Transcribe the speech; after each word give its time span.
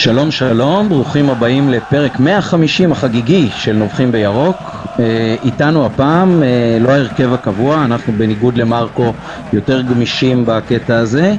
שלום 0.00 0.30
שלום, 0.30 0.88
ברוכים 0.88 1.30
הבאים 1.30 1.68
לפרק 1.68 2.20
150 2.20 2.92
החגיגי 2.92 3.50
של 3.50 3.72
נובחים 3.72 4.12
בירוק. 4.12 4.86
אה, 5.00 5.36
איתנו 5.42 5.86
הפעם 5.86 6.42
אה, 6.42 6.78
לא 6.80 6.90
ההרכב 6.90 7.32
הקבוע, 7.32 7.84
אנחנו 7.84 8.12
בניגוד 8.12 8.58
למרקו 8.58 9.12
יותר 9.52 9.82
גמישים 9.82 10.44
בקטע 10.46 10.96
הזה, 10.96 11.34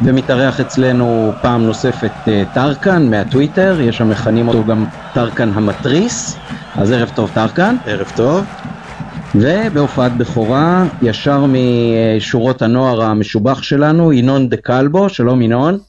ומתארח 0.00 0.60
אצלנו 0.60 1.32
פעם 1.40 1.62
נוספת 1.66 2.12
אה, 2.28 2.42
טרקן 2.52 3.10
מהטוויטר, 3.10 3.80
יש 3.80 3.96
שם 3.96 4.08
מכנים 4.08 4.48
אותו 4.48 4.64
גם 4.64 4.86
טרקן 5.12 5.52
המתריס, 5.54 6.36
אז 6.76 6.92
ערב 6.92 7.08
טוב 7.08 7.30
טרקן. 7.34 7.76
ערב 7.86 8.12
טוב. 8.16 8.44
ובהופעת 9.34 10.16
בכורה, 10.16 10.84
ישר 11.02 11.44
משורות 11.48 12.62
הנוער 12.62 13.02
המשובח 13.02 13.62
שלנו, 13.62 14.12
ינון 14.12 14.48
דה 14.48 14.56
קלבו, 14.56 15.08
שלום 15.08 15.42
ינון. 15.42 15.87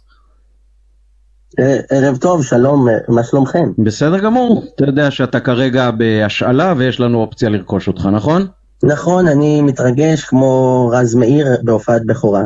אה, 1.59 1.79
ערב 1.89 2.17
טוב, 2.17 2.43
שלום, 2.43 2.89
אה, 2.89 2.93
מה 3.07 3.23
שלומכם? 3.23 3.71
בסדר 3.77 4.19
גמור, 4.19 4.63
אתה 4.75 4.85
יודע 4.85 5.11
שאתה 5.11 5.39
כרגע 5.39 5.91
בהשאלה 5.91 6.73
ויש 6.77 6.99
לנו 6.99 7.21
אופציה 7.21 7.49
לרכוש 7.49 7.87
אותך, 7.87 8.05
נכון? 8.05 8.47
נכון, 8.83 9.27
אני 9.27 9.61
מתרגש 9.61 10.23
כמו 10.23 10.87
רז 10.93 11.15
מאיר 11.15 11.47
בהופעת 11.63 12.05
בכורה, 12.05 12.43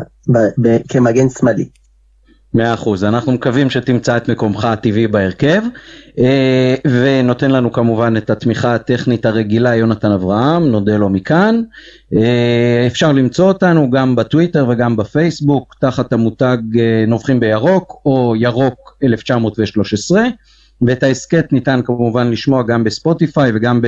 כמגן 0.90 1.30
שמאלי. 1.30 1.66
מאה 2.54 2.74
אחוז, 2.74 3.04
אנחנו 3.04 3.32
מקווים 3.32 3.70
שתמצא 3.70 4.18
את 4.18 4.30
מקומך 4.30 4.66
הטבעי 4.66 5.08
בהרכב 5.08 5.62
אה, 6.20 6.76
ונותן 6.88 7.52
לנו 7.52 7.72
כמובן 7.72 8.18
את 8.18 8.30
התמיכה 8.30 8.76
הטכנית 8.76 9.26
הרגילה 9.26 9.76
יונתן 9.76 10.12
אברהם, 10.12 10.64
נודה 10.64 10.98
לו 10.98 11.10
מכאן. 11.10 11.62
אפשר 12.88 13.12
למצוא 13.12 13.48
אותנו 13.48 13.90
גם 13.90 14.16
בטוויטר 14.16 14.66
וגם 14.70 14.96
בפייסבוק 14.96 15.76
תחת 15.80 16.14
המותג 16.14 16.58
נובחים 17.08 17.40
בירוק 17.40 18.02
או 18.06 18.34
ירוק 18.38 18.83
1913 19.04 20.24
ואת 20.82 21.04
ההסכת 21.04 21.54
ניתן 21.54 21.82
כמובן 21.86 22.32
לשמוע 22.32 22.64
גם 22.64 22.84
בספוטיפיי 22.84 23.52
וגם 23.56 23.82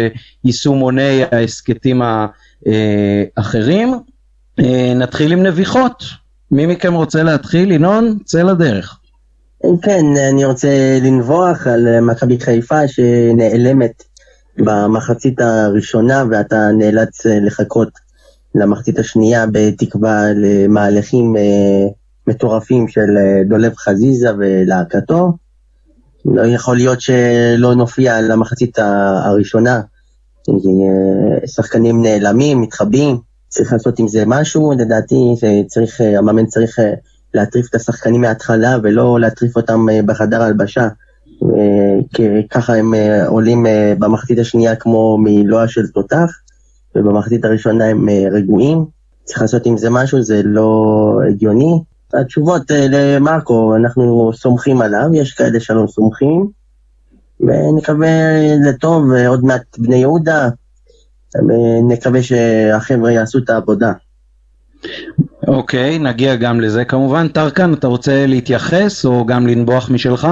ביישומוני 0.43 1.23
ההסכתים 1.31 2.01
האחרים. 3.37 3.93
נתחיל 4.95 5.33
עם 5.33 5.43
נביחות. 5.43 6.03
מי 6.51 6.65
מכם 6.65 6.93
רוצה 6.93 7.23
להתחיל? 7.23 7.71
ינון, 7.71 8.17
צא 8.25 8.43
לדרך. 8.43 8.99
כן, 9.81 10.05
אני 10.29 10.45
רוצה 10.45 10.99
לנבוח 11.01 11.67
על 11.67 11.99
מכבי 12.01 12.39
חיפה 12.39 12.87
שנעלמת 12.87 14.03
במחצית 14.57 15.41
הראשונה 15.41 16.23
ואתה 16.31 16.69
נאלץ 16.77 17.25
לחכות 17.25 17.89
למחצית 18.55 18.99
השנייה 18.99 19.45
בתקווה 19.51 20.23
למהלכים 20.35 21.37
אה, 21.37 21.87
מטורפים 22.27 22.87
של 22.87 23.17
אה, 23.17 23.43
דולב 23.49 23.75
חזיזה 23.75 24.29
ולהקתו. 24.37 25.33
לא 26.25 26.41
יכול 26.41 26.77
להיות 26.77 27.01
שלא 27.01 27.75
נופיע 27.75 28.21
למחצית 28.21 28.79
הראשונה. 29.25 29.81
אה, 30.49 31.47
שחקנים 31.47 32.01
נעלמים, 32.01 32.61
מתחבאים. 32.61 33.17
צריך 33.47 33.73
לעשות 33.73 33.99
עם 33.99 34.07
זה 34.07 34.23
משהו, 34.27 34.73
לדעתי 34.79 35.15
צריך, 35.67 36.01
אה, 36.01 36.17
המאמן 36.17 36.45
צריך 36.45 36.79
להטריף 37.33 37.69
את 37.69 37.75
השחקנים 37.75 38.21
מההתחלה 38.21 38.77
ולא 38.83 39.19
להטריף 39.19 39.55
אותם 39.55 39.85
בחדר 40.05 40.41
הלבשה. 40.41 40.87
ככה 42.49 42.75
הם 42.75 42.93
עולים 43.27 43.65
במחצית 43.99 44.39
השנייה 44.39 44.75
כמו 44.75 45.17
מלוע 45.17 45.67
של 45.67 45.87
תותח, 45.87 46.31
ובמחצית 46.95 47.45
הראשונה 47.45 47.85
הם 47.85 48.09
רגועים. 48.31 48.85
צריך 49.23 49.41
לעשות 49.41 49.65
עם 49.65 49.77
זה 49.77 49.89
משהו, 49.89 50.21
זה 50.21 50.41
לא 50.43 51.19
הגיוני. 51.29 51.79
התשובות 52.21 52.61
למרקו, 52.71 53.75
אנחנו 53.75 54.31
סומכים 54.33 54.81
עליו, 54.81 55.09
יש 55.13 55.33
כאלה 55.33 55.59
שלא 55.59 55.85
סומכים, 55.87 56.47
ונקווה 57.39 58.09
לטוב, 58.69 59.11
עוד 59.27 59.43
מעט 59.43 59.77
בני 59.77 59.95
יהודה, 59.95 60.49
נקווה 61.87 62.23
שהחבר'ה 62.23 63.11
יעשו 63.11 63.37
את 63.37 63.49
העבודה. 63.49 63.91
אוקיי, 65.47 65.99
נגיע 65.99 66.35
גם 66.35 66.61
לזה 66.61 66.85
כמובן. 66.85 67.27
טרקן, 67.27 67.73
אתה 67.73 67.87
רוצה 67.87 68.25
להתייחס 68.27 69.05
או 69.05 69.25
גם 69.25 69.47
לנבוח 69.47 69.89
משלך? 69.89 70.27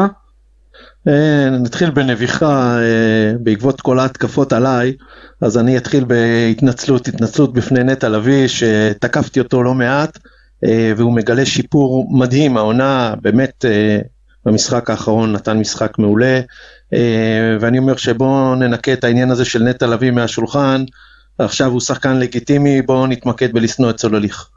אה, 1.08 1.50
נתחיל 1.50 1.90
בנביחה 1.90 2.78
אה, 2.80 3.34
בעקבות 3.40 3.82
כל 3.82 4.00
ההתקפות 4.00 4.54
עליי, 4.54 4.94
אז 5.42 5.58
אני 5.58 5.78
אתחיל 5.78 6.04
בהתנצלות, 6.04 7.08
התנצלות 7.08 7.54
בפני 7.54 7.84
נטע 7.84 8.10
לביא, 8.10 8.48
שתקפתי 8.48 9.40
אותו 9.40 9.64
לא 9.64 9.74
מעט, 9.74 10.18
אה, 10.18 10.32
והוא 10.97 11.13
מגלה 11.13 11.46
שיפור 11.46 12.07
מדהים, 12.12 12.57
העונה 12.57 13.13
באמת 13.22 13.66
במשחק 14.46 14.90
האחרון 14.90 15.31
נתן 15.31 15.57
משחק 15.57 16.00
מעולה, 16.00 16.41
אה, 16.94 17.57
ואני 17.59 17.78
אומר 17.78 17.96
שבואו 17.96 18.56
ננקה 18.56 18.94
את 18.94 19.03
העניין 19.03 19.31
הזה 19.31 19.46
של 19.46 19.63
נטע 19.63 19.88
לביא 19.88 20.12
מהשולחן, 20.12 20.84
עכשיו 21.40 21.72
הוא 21.72 21.81
שחקן 21.81 22.19
לגיטימי, 22.19 22.81
בואו 22.81 23.07
נתמקד 23.07 23.53
בלשנוא 23.53 23.90
את 23.90 24.00
סולליך. 24.00 24.50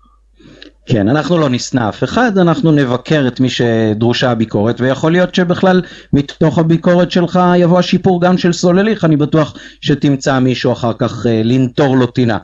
כן, 0.87 1.09
אנחנו 1.09 1.39
לא 1.39 1.49
נשנא 1.49 1.89
אף 1.89 2.05
אחד, 2.05 2.39
אנחנו 2.39 2.73
נבקר 2.73 3.29
את 3.29 3.41
מי 3.41 3.49
שדרושה 3.49 4.31
הביקורת, 4.31 4.81
ויכול 4.81 5.13
להיות 5.13 5.35
שבכלל 5.35 5.83
מתוך 6.13 6.59
הביקורת 6.59 7.11
שלך 7.11 7.41
יבוא 7.57 7.79
השיפור 7.79 8.21
גם 8.21 8.39
של 8.39 8.53
סולליך, 8.53 9.05
אני 9.05 9.17
בטוח 9.17 9.57
שתמצא 9.81 10.39
מישהו 10.39 10.73
אחר 10.73 10.93
כך 10.99 11.27
אה, 11.27 11.41
לנטור 11.45 11.97
לו 11.97 12.07
טינה. 12.07 12.39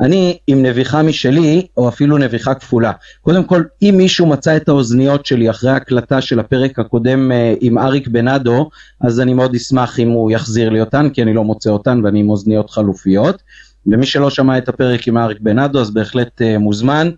אני 0.00 0.38
עם 0.46 0.62
נביחה 0.62 1.02
משלי, 1.02 1.66
או 1.76 1.88
אפילו 1.88 2.18
נביחה 2.18 2.54
כפולה. 2.54 2.92
קודם 3.20 3.44
כל, 3.44 3.62
אם 3.82 3.94
מישהו 3.96 4.26
מצא 4.26 4.56
את 4.56 4.68
האוזניות 4.68 5.26
שלי 5.26 5.50
אחרי 5.50 5.70
ההקלטה 5.70 6.20
של 6.20 6.40
הפרק 6.40 6.78
הקודם 6.78 7.30
uh, 7.30 7.58
עם 7.60 7.78
אריק 7.78 8.08
בנאדו, 8.08 8.70
אז 9.00 9.20
אני 9.20 9.34
מאוד 9.34 9.54
אשמח 9.54 9.98
אם 9.98 10.08
הוא 10.08 10.30
יחזיר 10.30 10.70
לי 10.70 10.80
אותן, 10.80 11.10
כי 11.10 11.22
אני 11.22 11.34
לא 11.34 11.44
מוצא 11.44 11.70
אותן 11.70 12.00
ואני 12.04 12.20
עם 12.20 12.30
אוזניות 12.30 12.70
חלופיות. 12.70 13.42
ומי 13.86 14.06
שלא 14.06 14.30
שמע 14.30 14.58
את 14.58 14.68
הפרק 14.68 15.08
עם 15.08 15.18
אריק 15.18 15.38
בנאדו, 15.40 15.80
אז 15.80 15.90
בהחלט 15.90 16.42
uh, 16.42 16.58
מוזמן. 16.58 17.10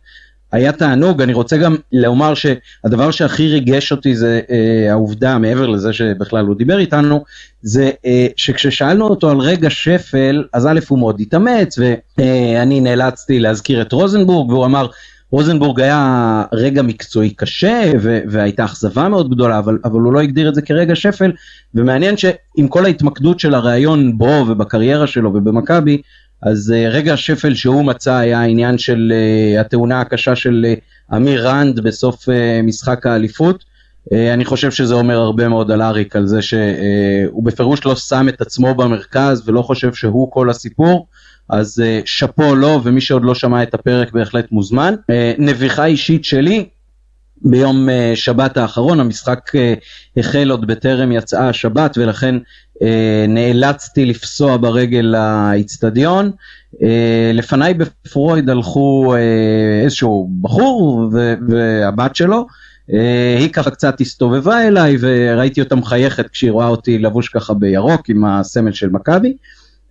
היה 0.52 0.72
תענוג, 0.72 1.22
אני 1.22 1.32
רוצה 1.32 1.56
גם 1.56 1.76
לומר 1.92 2.34
שהדבר 2.34 3.10
שהכי 3.10 3.48
ריגש 3.48 3.92
אותי 3.92 4.16
זה 4.16 4.40
אה, 4.50 4.90
העובדה, 4.90 5.38
מעבר 5.38 5.66
לזה 5.66 5.92
שבכלל 5.92 6.44
הוא 6.44 6.56
דיבר 6.56 6.78
איתנו, 6.78 7.24
זה 7.62 7.90
אה, 8.06 8.26
שכששאלנו 8.36 9.06
אותו 9.06 9.30
על 9.30 9.38
רגע 9.38 9.70
שפל, 9.70 10.44
אז 10.52 10.66
א' 10.66 10.80
הוא 10.88 10.98
מאוד 10.98 11.20
התאמץ, 11.20 11.78
ואני 11.78 12.78
אה, 12.78 12.84
נאלצתי 12.84 13.40
להזכיר 13.40 13.82
את 13.82 13.92
רוזנבורג, 13.92 14.50
והוא 14.50 14.64
אמר, 14.64 14.86
רוזנבורג 15.32 15.80
היה 15.80 16.44
רגע 16.52 16.82
מקצועי 16.82 17.30
קשה 17.30 17.92
והייתה 18.28 18.64
אכזבה 18.64 19.08
מאוד 19.08 19.30
גדולה 19.30 19.58
אבל, 19.58 19.78
אבל 19.84 20.00
הוא 20.00 20.12
לא 20.12 20.20
הגדיר 20.20 20.48
את 20.48 20.54
זה 20.54 20.62
כרגע 20.62 20.94
שפל. 20.94 21.32
ומעניין 21.74 22.16
שעם 22.16 22.68
כל 22.68 22.84
ההתמקדות 22.84 23.40
של 23.40 23.54
הראיון 23.54 24.18
בו 24.18 24.44
ובקריירה 24.48 25.06
שלו 25.06 25.34
ובמכבי 25.34 26.02
אז 26.42 26.74
uh, 26.74 26.92
רגע 26.94 27.12
השפל 27.12 27.54
שהוא 27.54 27.84
מצא 27.84 28.14
היה 28.14 28.40
העניין 28.40 28.78
של 28.78 29.12
uh, 29.12 29.60
התאונה 29.60 30.00
הקשה 30.00 30.36
של 30.36 30.66
uh, 30.66 31.16
אמיר 31.16 31.48
רנד 31.48 31.80
בסוף 31.80 32.28
משחק 32.62 33.06
האליפות. 33.06 33.64
אני 34.34 34.44
חושב 34.44 34.70
שזה 34.70 34.94
אומר 34.94 35.18
הרבה 35.18 35.48
מאוד 35.48 35.70
על 35.70 35.82
אריק, 35.82 36.16
על 36.16 36.26
זה 36.26 36.42
שהוא 36.42 37.44
בפירוש 37.44 37.84
לא 37.84 37.96
שם 37.96 38.28
את 38.28 38.40
עצמו 38.40 38.74
במרכז 38.74 39.48
ולא 39.48 39.62
חושב 39.62 39.94
שהוא 39.94 40.32
כל 40.32 40.50
הסיפור. 40.50 41.06
אז 41.48 41.82
שאפו 42.04 42.54
לו 42.54 42.80
ומי 42.84 43.00
שעוד 43.00 43.24
לא 43.24 43.34
שמע 43.34 43.62
את 43.62 43.74
הפרק 43.74 44.12
בהחלט 44.12 44.52
מוזמן. 44.52 44.94
נביחה 45.38 45.84
אישית 45.84 46.24
שלי, 46.24 46.68
ביום 47.44 47.88
uh, 47.88 47.92
שבת 48.16 48.56
האחרון 48.56 49.00
המשחק 49.00 49.50
uh, 49.56 49.58
החל 50.16 50.50
עוד 50.50 50.66
בטרם 50.66 51.12
יצאה 51.12 51.48
השבת 51.48 51.98
ולכן 51.98 52.34
uh, 52.38 52.80
נאלצתי 53.28 54.06
לפסוע 54.06 54.56
ברגל 54.56 55.14
לאיצטדיון. 55.14 56.30
לפניי 57.34 57.74
בפרויד 57.74 58.50
הלכו 58.50 59.14
איזשהו 59.82 60.30
בחור 60.40 61.08
והבת 61.48 62.16
שלו. 62.16 62.46
היא 63.38 63.48
ככה 63.52 63.70
קצת 63.70 64.00
הסתובבה 64.00 64.66
אליי 64.66 64.96
וראיתי 65.00 65.60
אותה 65.60 65.74
מחייכת 65.74 66.28
כשהיא 66.30 66.50
רואה 66.50 66.68
אותי 66.68 66.98
לבוש 66.98 67.28
ככה 67.28 67.54
בירוק 67.54 68.08
עם 68.08 68.24
הסמל 68.24 68.72
של 68.72 68.88
מכבי. 68.88 69.36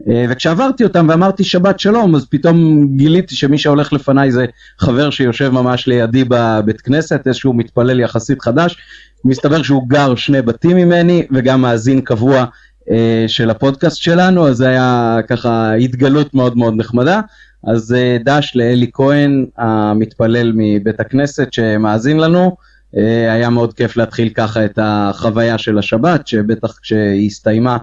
אה, 0.10 0.26
וכשעברתי 0.30 0.84
אותם 0.84 1.06
ואמרתי 1.10 1.44
שבת 1.44 1.80
שלום 1.80 2.16
אז 2.16 2.26
פתאום 2.26 2.88
גיליתי 2.98 3.36
שמי 3.36 3.58
שהולך 3.58 3.94
לפניי 3.94 4.32
זה 4.32 4.46
חבר 4.80 5.10
שיושב 5.10 5.50
ממש 5.50 5.88
לידי 5.88 6.24
בבית 6.28 6.82
כנסת 6.82 7.28
איזשהו 7.28 7.54
מתפלל 7.54 8.00
יחסית 8.00 8.42
חדש. 8.42 8.78
מסתבר 9.26 9.64
שהוא 9.64 9.90
גר 9.90 10.16
שני 10.16 10.42
בתים 10.42 10.78
ממני 10.78 11.26
וגם 11.32 11.62
מאזין 11.62 12.02
קבוע 12.02 12.46
אה, 12.92 13.26
של 13.28 13.50
הפודקאסט 13.50 13.98
שלנו 13.98 14.48
אז 14.48 14.58
זה 14.58 14.68
היה 14.68 15.20
ככה 15.28 15.74
התגלות 15.74 16.34
מאוד 16.34 16.58
מאוד 16.58 16.74
נחמדה. 16.78 17.22
אז 17.68 17.94
אה, 17.94 18.18
דש 18.26 18.52
לאלי 18.56 18.90
כהן 18.94 19.46
המתפלל 19.58 20.52
מבית 20.56 21.00
הכנסת 21.00 21.54
שמאזין 21.54 22.20
לנו. 22.20 22.56
היה 23.30 23.50
מאוד 23.50 23.74
כיף 23.74 23.98
להתחיל 23.98 24.30
ככה 24.30 24.66
את 24.66 24.80
החוויה 24.82 25.58
של 25.58 25.78
השבת 25.78 26.28
שבטח 26.28 26.80
כשהיא 26.82 27.28
הסתיימה 27.28 27.78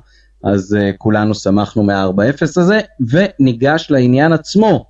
אז 0.45 0.77
uh, 0.81 0.97
כולנו 0.99 1.35
שמחנו 1.35 1.83
מה-4-0 1.83 2.43
הזה, 2.43 2.81
וניגש 3.11 3.87
לעניין 3.91 4.33
עצמו. 4.33 4.87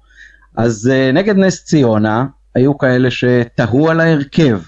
אז 0.57 0.91
uh, 0.93 1.15
נגד 1.15 1.37
נס 1.37 1.65
ציונה 1.65 2.27
היו 2.55 2.79
כאלה 2.79 3.11
שתהו 3.11 3.89
על 3.89 4.01
ההרכב. 4.01 4.61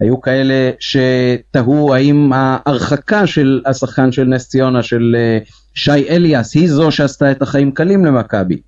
היו 0.00 0.20
כאלה 0.20 0.70
שתהו 0.80 1.94
האם 1.94 2.32
ההרחקה 2.34 3.26
של 3.26 3.62
השחקן 3.66 4.12
של 4.12 4.24
נס 4.24 4.48
ציונה, 4.48 4.82
של 4.82 5.16
אה, 5.18 5.38
שי 5.74 6.08
אליאס, 6.08 6.54
היא 6.54 6.68
זו 6.68 6.90
שעשתה 6.90 7.30
את 7.30 7.42
החיים 7.42 7.72
קלים 7.72 8.04
למכבי. 8.04 8.60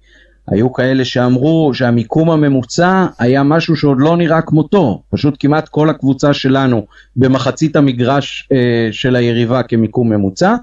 היו 0.49 0.73
כאלה 0.73 1.05
שאמרו 1.05 1.71
שהמיקום 1.75 2.31
הממוצע 2.31 3.07
היה 3.19 3.43
משהו 3.43 3.77
שעוד 3.77 3.97
לא 4.01 4.17
נראה 4.17 4.43
כמותו, 4.43 5.03
פשוט 5.11 5.37
כמעט 5.41 5.69
כל 5.69 5.91
הקבוצה 5.91 6.35
שלנו 6.35 6.87
במחצית 7.17 7.77
המגרש 7.77 8.49
אה, 8.53 8.89
של 8.93 9.17
היריבה 9.17 9.63
כמיקום 9.63 10.13
ממוצע, 10.13 10.55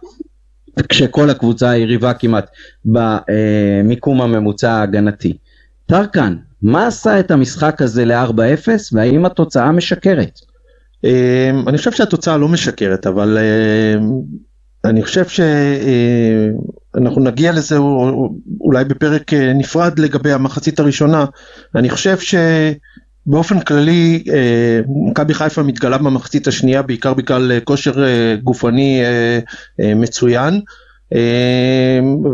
כשכל 0.89 1.29
הקבוצה 1.29 1.69
היריבה 1.69 2.13
כמעט 2.13 2.49
במיקום 2.85 4.21
הממוצע 4.21 4.71
ההגנתי. 4.71 5.37
טרקן, 5.85 6.35
מה 6.61 6.87
עשה 6.87 7.19
את 7.19 7.31
המשחק 7.31 7.81
הזה 7.81 8.05
ל-4-0 8.05 8.67
והאם 8.91 9.25
התוצאה 9.25 9.71
משקרת? 9.71 10.39
אמ, 11.03 11.63
אני 11.67 11.77
חושב 11.77 11.91
שהתוצאה 11.91 12.37
לא 12.37 12.47
משקרת, 12.47 13.07
אבל 13.07 13.37
אמ, 13.37 14.21
אני 14.85 15.03
חושב 15.03 15.27
שאנחנו 15.27 17.21
אה, 17.25 17.31
נגיע 17.31 17.51
לזה 17.51 17.77
אולי 18.61 18.85
בפרק 18.85 19.33
אה, 19.33 19.53
נפרד 19.53 19.99
לגבי 19.99 20.31
המחצית 20.31 20.79
הראשונה. 20.79 21.25
אני 21.75 21.89
חושב 21.89 22.17
שבאופן 23.27 23.59
כללי 23.59 24.23
אה, 24.33 24.81
מכבי 25.09 25.33
חיפה 25.33 25.63
מתגלה 25.63 25.97
במחצית 25.97 26.47
השנייה 26.47 26.81
בעיקר 26.81 27.13
בגלל 27.13 27.59
כושר 27.63 27.93
גופני 28.43 29.01
מצוין, 29.79 30.61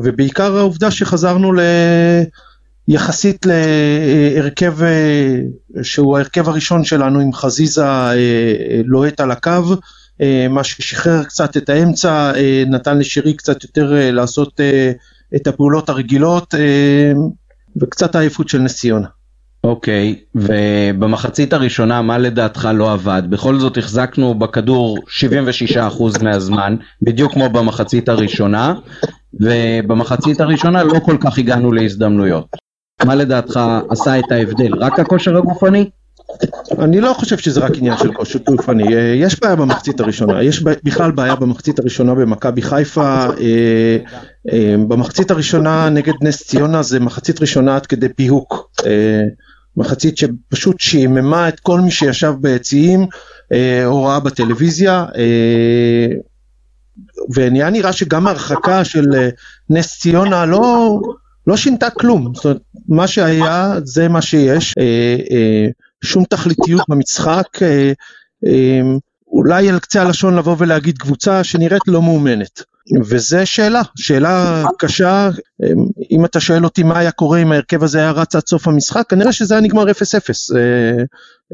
ובעיקר 0.03 0.57
העובדה 0.57 0.91
שחזרנו 0.91 1.53
ל... 1.53 1.59
יחסית 2.87 3.45
להרכב 3.45 4.75
שהוא 5.81 6.17
ההרכב 6.17 6.49
הראשון 6.49 6.83
שלנו 6.83 7.19
עם 7.19 7.33
חזיזה 7.33 7.85
לוהט 8.85 9.19
על 9.19 9.31
הקו, 9.31 9.75
מה 10.49 10.63
ששחרר 10.63 11.23
קצת 11.23 11.57
את 11.57 11.69
האמצע, 11.69 12.31
נתן 12.67 12.97
לשירי 12.97 13.33
קצת 13.33 13.63
יותר 13.63 14.11
לעשות 14.11 14.59
את 15.35 15.47
הפעולות 15.47 15.89
הרגילות 15.89 16.53
וקצת 17.81 18.15
העייפות 18.15 18.49
של 18.49 18.59
נס 18.59 18.75
ציונה. 18.77 19.07
אוקיי, 19.63 20.15
okay, 20.17 20.21
ובמחצית 20.35 21.53
הראשונה 21.53 22.01
מה 22.01 22.17
לדעתך 22.17 22.69
לא 22.73 22.93
עבד? 22.93 23.23
בכל 23.29 23.59
זאת 23.59 23.77
החזקנו 23.77 24.33
בכדור 24.33 24.97
76% 26.19 26.23
מהזמן, 26.23 26.75
בדיוק 27.01 27.33
כמו 27.33 27.49
במחצית 27.49 28.09
הראשונה, 28.09 28.73
ובמחצית 29.33 30.41
הראשונה 30.41 30.83
לא 30.83 30.99
כל 30.99 31.17
כך 31.21 31.37
הגענו 31.37 31.71
להזדמנויות. 31.71 32.55
מה 33.05 33.15
לדעתך 33.15 33.59
עשה 33.89 34.19
את 34.19 34.31
ההבדל? 34.31 34.73
רק 34.79 34.99
הכושר 34.99 35.37
הגופני? 35.37 35.89
אני 36.79 37.01
לא 37.01 37.13
חושב 37.13 37.37
שזה 37.37 37.59
רק 37.59 37.71
עניין 37.75 37.97
של 37.97 38.13
כושר 38.13 38.39
גופני, 38.39 38.93
יש 39.15 39.39
בעיה 39.39 39.55
במחצית 39.55 39.99
הראשונה, 39.99 40.43
יש 40.43 40.61
בכלל 40.61 41.11
בעיה 41.11 41.35
במחצית 41.35 41.79
הראשונה 41.79 42.15
במכבי 42.15 42.61
חיפה, 42.61 43.25
אה, 43.25 43.97
אה, 44.51 44.75
במחצית 44.87 45.31
הראשונה 45.31 45.89
נגד 45.89 46.13
נס 46.21 46.47
ציונה 46.47 46.83
זה 46.83 46.99
מחצית 46.99 47.41
ראשונה 47.41 47.75
עד 47.75 47.85
כדי 47.85 48.09
פיהוק, 48.09 48.71
אה, 48.85 49.23
מחצית 49.77 50.17
שפשוט 50.17 50.79
שיממה 50.79 51.49
את 51.49 51.59
כל 51.59 51.81
מי 51.81 51.91
שישב 51.91 52.33
ביציעים 52.41 53.07
או 53.85 54.03
ראה 54.03 54.19
בטלוויזיה, 54.19 55.05
ונהיה 57.35 57.69
נראה 57.69 57.93
שגם 57.93 58.27
ההרחקה 58.27 58.83
של 58.83 59.05
נס 59.69 59.99
ציונה 59.99 60.45
לא, 60.45 60.99
לא 61.49 61.57
שינתה 61.57 61.89
כלום, 61.89 62.31
זאת 62.35 62.45
אומרת, 62.45 62.61
מה 62.89 63.07
שהיה 63.07 63.73
זה 63.83 64.07
מה 64.07 64.21
שיש, 64.21 64.73
אה, 64.79 65.17
אה, 65.31 65.67
שום 66.03 66.23
תכליתיות 66.23 66.81
במשחק, 66.89 67.47
אה, 67.61 67.91
אה, 68.45 68.81
אולי 69.27 69.69
על 69.69 69.79
קצה 69.79 70.01
הלשון 70.01 70.35
לבוא 70.35 70.55
ולהגיד 70.59 70.97
קבוצה 70.97 71.43
שנראית 71.43 71.81
לא 71.87 72.01
מאומנת. 72.01 72.63
וזה 73.05 73.45
שאלה, 73.45 73.81
שאלה 73.95 74.63
קשה, 74.77 75.29
אה, 75.63 75.69
אם 76.11 76.25
אתה 76.25 76.39
שואל 76.39 76.63
אותי 76.63 76.83
מה 76.83 76.99
היה 76.99 77.11
קורה 77.11 77.41
אם 77.41 77.51
ההרכב 77.51 77.83
הזה 77.83 77.99
היה 77.99 78.11
רץ 78.11 78.35
עד 78.35 78.47
סוף 78.47 78.67
המשחק, 78.67 79.09
כנראה 79.09 79.31
שזה 79.31 79.53
היה 79.53 79.61
נגמר 79.61 79.91
0-0. 79.91 80.55
אה, 80.55 81.03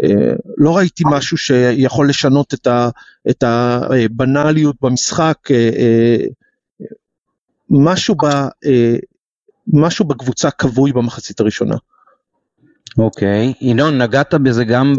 אה, 0.04 0.34
לא 0.58 0.78
ראיתי 0.78 1.04
משהו 1.08 1.38
שיכול 1.38 2.10
לשנות 2.10 2.54
את 3.30 3.44
הבנאליות 3.44 4.76
במשחק, 4.82 5.38
משהו 7.70 8.16
ב... 8.16 8.28
משהו 9.74 10.06
בקבוצה 10.06 10.52
כבוי 10.52 10.94
במחצית 10.94 11.40
הראשונה. 11.40 11.76
אוקיי, 12.98 13.54
okay. 13.56 13.66
ינון, 13.66 14.02
נגעת 14.02 14.34
בזה 14.34 14.66
גם 14.66 14.94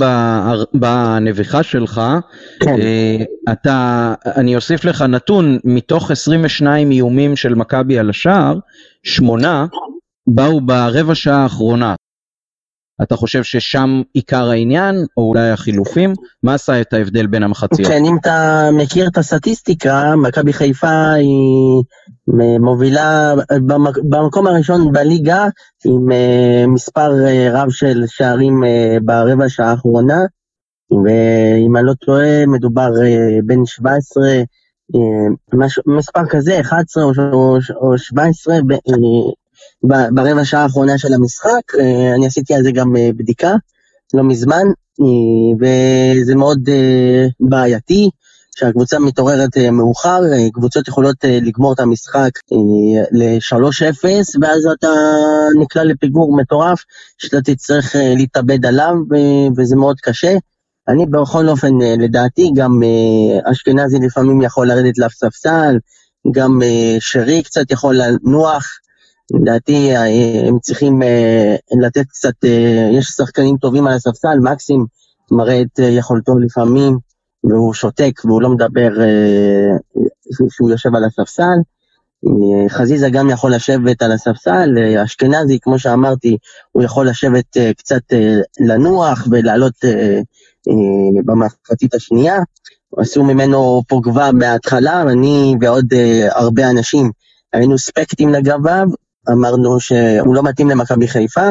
בנביחה 0.75 1.62
שלך. 1.62 2.00
כן. 2.60 2.75
Uh, 2.75 3.52
אתה, 3.52 4.14
אני 4.37 4.56
אוסיף 4.56 4.84
לך 4.84 5.02
נתון, 5.02 5.58
מתוך 5.64 6.10
22 6.10 6.90
איומים 6.90 7.37
של 7.37 7.54
מכבי 7.54 7.98
על 7.98 8.10
השער, 8.10 8.58
שמונה 9.02 9.66
באו 10.26 10.60
ברבע 10.60 11.14
שעה 11.14 11.43
האחרונה. 11.43 11.94
אתה 13.02 13.16
חושב 13.16 13.43
ששם 13.43 14.02
עיקר 14.14 14.50
העניין, 14.50 14.94
או 15.16 15.22
אולי 15.22 15.50
החילופים? 15.50 16.12
מה 16.43 16.54
עשה 16.54 16.81
את 16.81 16.93
ההבדל 16.93 17.26
בין 17.26 17.43
המחציות? 17.43 17.88
כן, 17.88 18.04
אם 18.04 18.16
אתה 18.20 18.69
מכיר 18.72 19.08
את 19.08 19.19
הסטטיסטיקה, 19.19 20.16
מכבי 20.16 20.52
חיפה 20.52 21.10
היא 21.12 21.82
מובילה 22.60 23.34
במקום 24.08 24.46
הראשון 24.46 24.93
בליגה, 24.93 25.46
עם 25.84 26.12
אה, 26.12 26.64
מספר 26.66 27.26
אה, 27.26 27.48
רב 27.52 27.70
של 27.70 28.04
שערים 28.06 28.64
אה, 28.64 28.96
ברבע 29.02 29.48
שעה 29.48 29.70
האחרונה, 29.70 30.20
ואם 30.90 31.76
אני 31.76 31.87
לא 31.87 31.93
טועה, 31.94 32.46
מדובר 32.46 32.90
בין 33.44 33.66
17, 33.66 34.25
מספר 35.87 36.26
כזה, 36.28 36.60
11 36.60 37.04
או 37.81 37.98
17, 37.98 38.54
ברבע 40.11 40.44
שעה 40.44 40.62
האחרונה 40.62 40.99
של 40.99 41.14
המשחק, 41.14 41.75
אה, 41.79 42.14
אני 42.14 42.26
עשיתי 42.26 42.55
על 42.55 42.62
זה 42.62 42.73
גם 42.73 42.97
אה, 42.97 43.11
בדיקה 43.17 43.55
לא 44.14 44.23
מזמן, 44.23 44.64
אה, 45.00 45.56
וזה 45.61 46.35
מאוד 46.35 46.69
בעייתי. 47.41 48.11
שהקבוצה 48.58 48.99
מתעוררת 48.99 49.56
מאוחר, 49.73 50.20
קבוצות 50.53 50.88
יכולות 50.88 51.17
לגמור 51.25 51.73
את 51.73 51.81
המשחק 51.81 52.31
ל-3-0, 53.12 54.05
ואז 54.43 54.67
אתה 54.79 54.89
נקלע 55.60 55.84
לפיגור 55.84 56.36
מטורף, 56.36 56.84
שאתה 57.19 57.41
תצטרך 57.41 57.96
להתאבד 58.17 58.67
עליו, 58.67 58.94
וזה 59.56 59.77
מאוד 59.77 59.96
קשה. 60.01 60.36
אני 60.89 61.06
בכל 61.06 61.48
אופן, 61.48 61.79
לדעתי, 61.98 62.51
גם 62.55 62.82
אשכנזי 63.44 63.98
לפעמים 63.98 64.43
יכול 64.43 64.69
לרדת 64.69 64.98
לספסל, 64.98 65.79
גם 66.32 66.60
שרי 67.01 67.43
קצת 67.43 67.70
יכול 67.70 67.96
לנוח, 67.96 68.67
לדעתי 69.35 69.97
אה, 69.97 70.49
הם 70.49 70.59
צריכים 70.59 71.03
אה, 71.03 71.56
לתת 71.83 72.06
קצת, 72.09 72.45
אה, 72.45 72.91
יש 72.93 73.06
שחקנים 73.06 73.56
טובים 73.56 73.87
על 73.87 73.93
הספסל, 73.93 74.39
מקסים 74.43 74.87
מראה 75.31 75.61
את 75.61 75.79
יכולתו 75.79 76.39
לפעמים, 76.39 76.99
והוא 77.45 77.75
שותק 77.75 78.21
והוא 78.25 78.43
לא 78.43 78.49
מדבר 78.49 78.91
כשהוא 80.51 80.71
יושב 80.71 80.95
על 80.95 81.05
הספסל. 81.05 81.56
חזיזה 82.69 83.11
גם 83.11 83.31
יכול 83.31 83.55
לשבת 83.55 84.03
על 84.03 84.13
הספסל, 84.13 84.69
אשכנזי, 85.05 85.59
כמו 85.63 85.79
שאמרתי, 85.79 86.37
הוא 86.73 86.83
יכול 86.83 87.09
לשבת 87.09 87.56
קצת 87.77 88.03
לנוח 88.61 89.27
ולעלות 89.31 89.75
במחצית 91.25 91.95
השנייה. 91.95 92.39
עשו 92.97 93.25
ממנו 93.25 93.83
פוגבה 93.89 94.33
מההתחלה, 94.33 95.03
אני 95.03 95.55
ועוד 95.61 95.95
הרבה 96.31 96.71
אנשים 96.71 97.11
היינו 97.53 97.79
ספקטים 97.79 98.29
לגביו, 98.29 98.87
אמרנו 99.33 99.81
שהוא 99.81 100.35
לא 100.35 100.43
מתאים 100.43 100.71
למכבי 100.71 101.09
חיפה, 101.09 101.51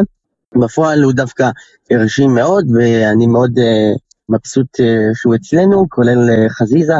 בפועל 0.61 1.03
הוא 1.03 1.13
דווקא 1.13 1.49
הרשים 1.91 2.35
מאוד, 2.35 2.65
ואני 2.73 3.27
מאוד 3.27 3.51
uh, 3.57 3.97
מבסוט 4.29 4.79
uh, 4.79 4.83
שהוא 5.13 5.35
אצלנו, 5.35 5.85
כולל 5.89 6.29
uh, 6.29 6.49
חזיזה, 6.49 6.93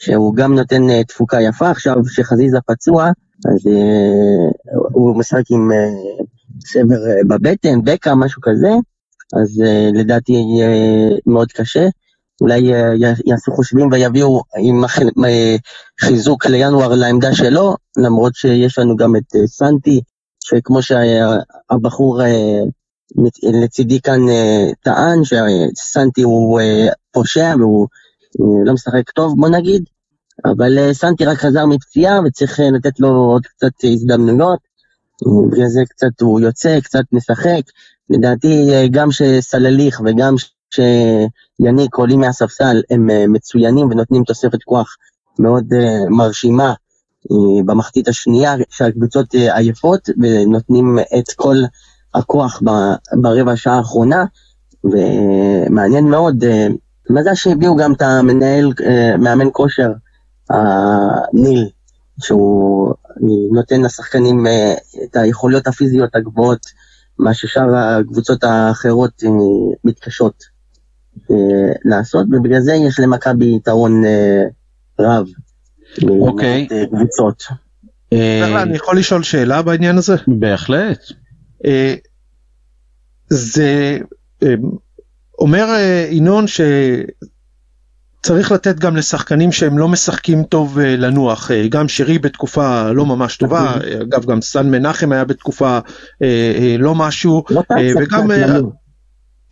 שהוא 0.00 0.34
גם 0.34 0.54
נותן 0.54 1.02
תפוקה 1.02 1.40
יפה, 1.40 1.70
עכשיו 1.70 1.96
שחזיזה 2.08 2.58
פצוע, 2.66 3.10
אז 3.52 3.72
הוא 4.92 5.18
משחק 5.18 5.42
עם 5.50 5.70
uh, 5.70 6.78
בבטן, 7.28 7.82
בקע, 7.84 8.14
משהו 8.14 8.42
כזה, 8.42 8.70
אז 9.34 9.62
לדעתי 9.94 10.32
יהיה 10.32 10.70
מאוד 11.26 11.52
קשה. 11.52 11.88
אולי 12.40 12.60
יעשו 13.26 13.52
חושבים 13.52 13.88
ויביאו 13.92 14.42
עם 14.58 14.84
חיזוק 16.00 16.46
לינואר 16.46 16.94
לעמדה 16.94 17.34
שלו, 17.34 17.74
למרות 17.96 18.34
שיש 18.34 18.78
לנו 18.78 18.96
גם 18.96 19.16
את 19.16 19.36
סנטי 19.46 20.00
שכמו 20.46 20.82
שהבחור 20.82 22.22
אה, 22.22 22.60
לצידי 23.42 24.00
כאן 24.00 24.28
אה, 24.28 24.66
טען, 24.84 25.20
שסנטי 25.24 26.22
הוא 26.22 26.60
אה, 26.60 26.88
פושע 27.12 27.54
והוא 27.58 27.86
לא 28.64 28.72
משחק 28.72 29.10
טוב, 29.10 29.34
בוא 29.40 29.48
נגיד, 29.48 29.84
אבל 30.44 30.92
סנטי 30.92 31.24
רק 31.24 31.38
חזר 31.38 31.66
מפציעה 31.66 32.20
וצריך 32.24 32.60
לתת 32.72 33.00
לו 33.00 33.08
עוד 33.08 33.46
קצת 33.46 33.72
הזדמנויות, 33.84 34.58
בגלל 35.50 35.68
זה 35.68 35.80
קצת 35.88 36.20
הוא 36.20 36.40
יוצא, 36.40 36.80
קצת 36.80 37.04
משחק. 37.12 37.62
לדעתי 38.10 38.88
גם 38.90 39.08
שסלליך 39.10 40.00
וגם 40.04 40.34
שיניק 40.70 41.94
עולים 41.94 42.20
מהספסל 42.20 42.82
הם 42.90 43.32
מצוינים 43.32 43.90
ונותנים 43.90 44.24
תוספת 44.24 44.62
כוח 44.64 44.96
מאוד 45.38 45.64
מרשימה 46.10 46.74
במחצית 47.64 48.08
השנייה, 48.08 48.54
שהקבוצות 48.70 49.34
עייפות 49.34 50.08
ונותנים 50.22 50.98
את 51.18 51.32
כל 51.36 51.56
הכוח 52.14 52.62
ברבע 53.12 53.52
השעה 53.52 53.76
האחרונה, 53.76 54.24
ומעניין 54.84 56.04
מאוד, 56.04 56.44
מזל 57.10 57.34
שהביאו 57.34 57.76
גם 57.76 57.92
את 57.92 58.02
המנהל, 58.02 58.72
מאמן 59.18 59.48
כושר, 59.52 59.92
ניל, 61.32 61.68
שהוא 62.20 62.94
נותן 63.52 63.82
לשחקנים 63.82 64.46
את 65.04 65.16
היכולות 65.16 65.66
הפיזיות 65.66 66.16
הגבוהות, 66.16 66.66
מה 67.18 67.34
ששאר 67.34 67.76
הקבוצות 67.76 68.44
האחרות 68.44 69.22
מתקשות. 69.84 70.56
אה, 71.30 71.72
לעשות, 71.84 72.26
ובגלל 72.32 72.60
זה 72.60 72.74
יש 72.74 73.00
למכבי 73.00 73.56
יתרון 73.56 74.04
אה, 74.04 74.42
רב. 75.00 75.26
אוקיי. 76.08 76.68
אה, 76.72 76.84
קבוצות. 76.86 77.42
אני 78.62 78.76
יכול 78.76 78.98
לשאול 78.98 79.22
שאלה 79.22 79.62
בעניין 79.62 79.98
הזה? 79.98 80.16
בהחלט. 80.26 80.98
זה 83.30 83.98
אומר 85.38 85.66
ינון 86.10 86.44
שצריך 88.22 88.52
לתת 88.52 88.78
גם 88.78 88.96
לשחקנים 88.96 89.52
שהם 89.52 89.78
לא 89.78 89.88
משחקים 89.88 90.42
טוב 90.44 90.78
לנוח, 90.80 91.50
גם 91.68 91.88
שרי 91.88 92.18
בתקופה 92.18 92.90
לא 92.90 93.06
ממש 93.06 93.36
טובה, 93.36 93.74
אגב 94.02 94.24
גם 94.24 94.40
סן 94.42 94.70
מנחם 94.70 95.12
היה 95.12 95.24
בתקופה 95.24 95.78
לא 96.78 96.94
משהו, 96.94 97.44
וגם 98.00 98.30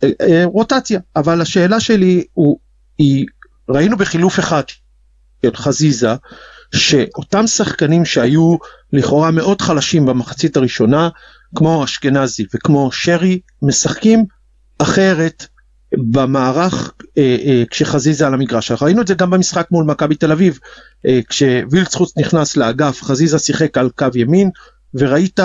אה, 0.03 0.11
אה, 0.21 0.45
רוטציה, 0.45 0.99
אבל 1.15 1.41
השאלה 1.41 1.79
שלי 1.79 2.23
הוא, 2.33 2.59
היא, 2.97 3.25
ראינו 3.69 3.97
בחילוף 3.97 4.39
אחד 4.39 4.63
של 5.45 5.55
חזיזה, 5.55 6.15
שאותם 6.75 7.47
שחקנים 7.47 8.05
שהיו 8.05 8.55
לכאורה 8.93 9.31
מאוד 9.31 9.61
חלשים 9.61 10.05
במחצית 10.05 10.57
הראשונה, 10.57 11.09
כמו 11.55 11.83
אשכנזי 11.83 12.45
וכמו 12.55 12.91
שרי, 12.91 13.39
משחקים 13.61 14.25
אחרת 14.79 15.45
במערך 15.97 16.93
אה, 17.17 17.37
אה, 17.45 17.63
כשחזיזה 17.69 18.27
על 18.27 18.33
המגרש. 18.33 18.71
ראינו 18.81 19.01
את 19.01 19.07
זה 19.07 19.13
גם 19.13 19.29
במשחק 19.29 19.67
מול 19.71 19.85
מכבי 19.85 20.15
תל 20.15 20.31
אביב, 20.31 20.59
אה, 21.05 21.19
כשווילצחוץ 21.29 22.17
נכנס 22.17 22.57
לאגף, 22.57 23.03
חזיזה 23.03 23.39
שיחק 23.39 23.77
על 23.77 23.89
קו 23.89 24.07
ימין, 24.15 24.49
וראית 24.93 25.39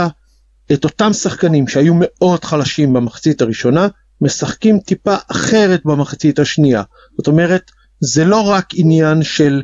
את 0.72 0.84
אותם 0.84 1.12
שחקנים 1.12 1.68
שהיו 1.68 1.94
מאוד 1.96 2.44
חלשים 2.44 2.92
במחצית 2.92 3.42
הראשונה, 3.42 3.88
משחקים 4.20 4.78
טיפה 4.78 5.16
אחרת 5.30 5.80
במחצית 5.84 6.38
השנייה. 6.38 6.82
זאת 7.18 7.26
אומרת, 7.26 7.70
זה 8.00 8.24
לא 8.24 8.40
רק 8.40 8.66
עניין 8.74 9.22
של 9.22 9.62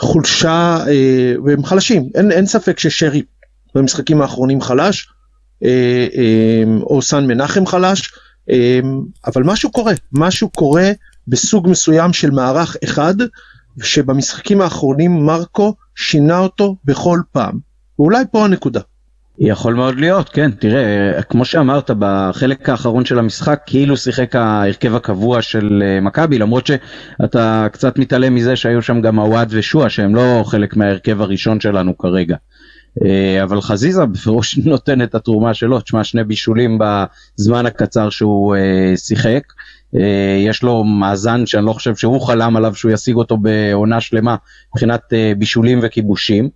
חולשה, 0.00 0.78
אה, 0.88 1.32
והם 1.44 1.64
חלשים, 1.64 2.10
אין, 2.14 2.32
אין 2.32 2.46
ספק 2.46 2.78
ששרי 2.78 3.22
במשחקים 3.74 4.22
האחרונים 4.22 4.60
חלש, 4.60 5.08
אה, 5.64 6.06
אה, 6.16 6.62
או 6.82 7.02
סן 7.02 7.26
מנחם 7.26 7.66
חלש, 7.66 8.12
אה, 8.50 8.80
אבל 9.26 9.42
משהו 9.42 9.70
קורה, 9.70 9.92
משהו 10.12 10.50
קורה 10.50 10.90
בסוג 11.28 11.68
מסוים 11.68 12.12
של 12.12 12.30
מערך 12.30 12.76
אחד, 12.84 13.14
שבמשחקים 13.82 14.60
האחרונים 14.60 15.26
מרקו 15.26 15.74
שינה 15.96 16.38
אותו 16.38 16.76
בכל 16.84 17.20
פעם. 17.32 17.58
ואולי 17.98 18.24
פה 18.32 18.44
הנקודה. 18.44 18.80
יכול 19.42 19.74
מאוד 19.74 20.00
להיות, 20.00 20.28
כן, 20.28 20.50
תראה, 20.50 21.22
כמו 21.22 21.44
שאמרת 21.44 21.90
בחלק 21.98 22.68
האחרון 22.68 23.04
של 23.04 23.18
המשחק, 23.18 23.60
כאילו 23.66 23.96
שיחק 23.96 24.36
ההרכב 24.36 24.94
הקבוע 24.94 25.42
של 25.42 25.82
אה, 25.86 26.00
מכבי, 26.00 26.38
למרות 26.38 26.66
שאתה 26.66 27.66
קצת 27.72 27.98
מתעלם 27.98 28.34
מזה 28.34 28.56
שהיו 28.56 28.82
שם 28.82 29.00
גם 29.00 29.16
עווד 29.16 29.48
ושועה, 29.50 29.90
שהם 29.90 30.14
לא 30.14 30.42
חלק 30.46 30.76
מההרכב 30.76 31.20
הראשון 31.20 31.60
שלנו 31.60 31.98
כרגע. 31.98 32.36
אה, 33.04 33.42
אבל 33.42 33.60
חזיזה 33.60 34.06
בפירוש 34.06 34.58
נותן 34.64 35.02
את 35.02 35.14
התרומה 35.14 35.54
שלו, 35.54 35.80
תשמע, 35.80 36.04
שני 36.04 36.24
בישולים 36.24 36.78
בזמן 36.80 37.66
הקצר 37.66 38.10
שהוא 38.10 38.56
אה, 38.56 38.96
שיחק. 38.96 39.42
יש 40.46 40.62
לו 40.62 40.84
מאזן 40.84 41.46
שאני 41.46 41.66
לא 41.66 41.72
חושב 41.72 41.96
שהוא 41.96 42.26
חלם 42.26 42.56
עליו 42.56 42.74
שהוא 42.74 42.92
ישיג 42.92 43.16
אותו 43.16 43.36
בעונה 43.36 44.00
שלמה 44.00 44.36
מבחינת 44.74 45.00
בישולים 45.38 45.80
וכיבושים. 45.82 46.48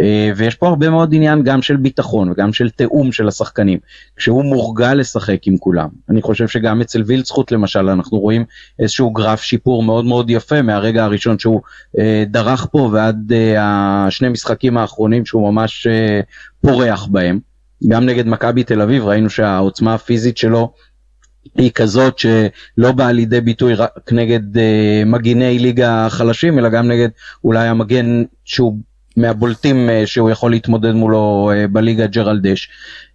אה, 0.00 0.30
ויש 0.36 0.54
פה 0.54 0.68
הרבה 0.68 0.90
מאוד 0.90 1.14
עניין 1.14 1.42
גם 1.42 1.62
של 1.62 1.76
ביטחון 1.76 2.30
וגם 2.30 2.52
של 2.52 2.70
תיאום 2.70 3.12
של 3.12 3.28
השחקנים, 3.28 3.78
כשהוא 4.16 4.44
מורגל 4.44 4.94
לשחק 4.94 5.46
עם 5.46 5.58
כולם. 5.58 5.88
אני 6.10 6.22
חושב 6.22 6.48
שגם 6.48 6.80
אצל 6.80 7.02
וילצחוט 7.06 7.52
למשל 7.52 7.88
אנחנו 7.88 8.18
רואים 8.18 8.44
איזשהו 8.78 9.10
גרף 9.10 9.42
שיפור 9.42 9.82
מאוד 9.82 10.04
מאוד 10.04 10.30
יפה 10.30 10.62
מהרגע 10.62 11.04
הראשון 11.04 11.38
שהוא 11.38 11.60
אה, 11.98 12.24
דרך 12.26 12.66
פה 12.72 12.88
ועד 12.92 13.32
אה, 13.32 13.56
השני 14.06 14.28
משחקים 14.28 14.76
האחרונים 14.76 15.26
שהוא 15.26 15.52
ממש 15.52 15.86
אה, 15.86 16.20
פורח 16.60 17.06
בהם. 17.06 17.38
גם 17.88 18.04
נגד 18.06 18.26
מכבי 18.26 18.64
תל 18.64 18.80
אביב 18.80 19.04
ראינו 19.04 19.30
שהעוצמה 19.30 19.94
הפיזית 19.94 20.36
שלו 20.36 20.72
היא 21.54 21.70
כזאת 21.70 22.18
שלא 22.18 22.92
באה 22.92 23.12
לידי 23.12 23.40
ביטוי 23.40 23.74
רק 23.74 24.12
נגד 24.12 24.58
אה, 24.58 25.02
מגיני 25.06 25.58
ליגה 25.58 26.06
חלשים 26.10 26.58
אלא 26.58 26.68
גם 26.68 26.88
נגד 26.88 27.08
אולי 27.44 27.68
המגן 27.68 28.22
שהוא 28.44 28.76
מהבולטים 29.20 29.90
אה, 29.90 30.02
שהוא 30.06 30.30
יכול 30.30 30.50
להתמודד 30.50 30.92
מולו 30.92 31.50
אה, 31.54 31.66
בליגה 31.68 32.06
ג'רלדש. 32.06 32.68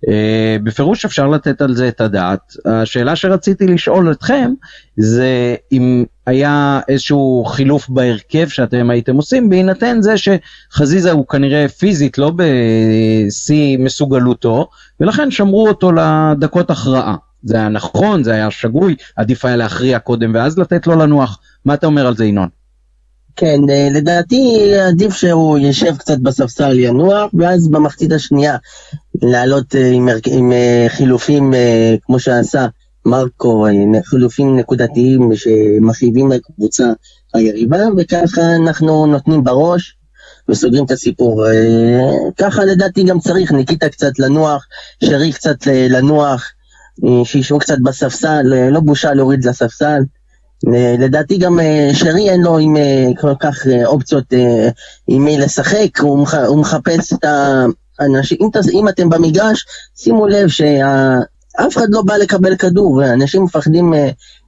אה, 0.09 0.57
בפירוש 0.63 1.05
אפשר 1.05 1.27
לתת 1.27 1.61
על 1.61 1.75
זה 1.75 1.87
את 1.87 2.01
הדעת. 2.01 2.53
השאלה 2.65 3.15
שרציתי 3.15 3.67
לשאול 3.67 4.11
אתכם 4.11 4.53
זה 4.97 5.55
אם 5.71 6.05
היה 6.25 6.79
איזשהו 6.87 7.45
חילוף 7.47 7.89
בהרכב 7.89 8.47
שאתם 8.47 8.89
הייתם 8.89 9.15
עושים 9.15 9.49
בהינתן 9.49 9.97
זה 10.01 10.13
שחזיזה 10.17 11.11
הוא 11.11 11.27
כנראה 11.27 11.67
פיזית 11.67 12.17
לא 12.17 12.31
בשיא 12.35 13.77
מסוגלותו 13.77 14.69
ולכן 14.99 15.31
שמרו 15.31 15.67
אותו 15.67 15.91
לדקות 15.91 16.69
הכרעה. 16.69 17.15
זה 17.43 17.57
היה 17.57 17.69
נכון, 17.69 18.23
זה 18.23 18.33
היה 18.33 18.51
שגוי, 18.51 18.95
עדיף 19.15 19.45
היה 19.45 19.55
להכריע 19.55 19.99
קודם 19.99 20.31
ואז 20.33 20.59
לתת 20.59 20.87
לו 20.87 20.95
לנוח. 20.95 21.39
מה 21.65 21.73
אתה 21.73 21.87
אומר 21.87 22.07
על 22.07 22.15
זה 22.15 22.25
ינון? 22.25 22.64
כן, 23.35 23.69
אה, 23.69 23.87
לדעתי 23.91 24.73
עדיף 24.87 25.13
שהוא 25.13 25.57
יושב 25.57 25.97
קצת 25.97 26.17
בספסל 26.17 26.79
ינוח, 26.79 27.31
ואז 27.33 27.67
במחצית 27.67 28.11
השנייה 28.11 28.57
לעלות 29.21 29.75
אה, 29.75 29.91
עם, 29.91 30.09
עם 30.27 30.51
אה, 30.51 30.85
חילופים 30.89 31.53
כמו 32.01 32.19
שעשה 32.19 32.67
מרקו, 33.05 33.67
חילופים 34.05 34.59
נקודתיים 34.59 35.29
שמכאיבים 35.35 36.31
לקבוצה 36.31 36.85
היריבה, 37.33 37.77
וככה 37.97 38.41
אנחנו 38.55 39.05
נותנים 39.05 39.43
בראש 39.43 39.97
וסוגרים 40.49 40.85
את 40.85 40.91
הסיפור. 40.91 41.45
ככה 42.37 42.65
לדעתי 42.65 43.03
גם 43.03 43.19
צריך, 43.19 43.51
ניקיטה 43.51 43.89
קצת 43.89 44.19
לנוח, 44.19 44.65
שרי 45.03 45.31
קצת 45.31 45.55
לנוח, 45.65 46.51
שישבו 47.23 47.59
קצת 47.59 47.77
בספסל, 47.83 48.69
לא 48.71 48.79
בושה 48.79 49.13
להוריד 49.13 49.45
לספסל. 49.45 50.01
אה, 50.73 50.95
לדעתי 50.99 51.37
גם 51.37 51.59
אה, 51.59 51.89
שרי 51.93 52.29
אין 52.29 52.41
לו 52.41 52.57
עם 52.57 52.77
אה, 52.77 53.07
כל 53.21 53.33
כך 53.39 53.67
אופציות 53.85 54.33
עם 55.07 55.25
מי 55.25 55.37
לשחק, 55.37 55.99
הוא, 55.99 56.27
מחפש 56.57 57.13
את 57.13 57.25
האנשים, 57.99 58.37
אם 58.73 58.89
אתם 58.89 59.09
במגרש, 59.09 59.65
שימו 59.95 60.27
לב 60.27 60.47
שאף 60.47 61.77
אחד 61.77 61.87
לא 61.89 62.01
בא 62.01 62.17
לקבל 62.17 62.55
כדור, 62.55 63.03
אנשים 63.05 63.43
מפחדים 63.43 63.93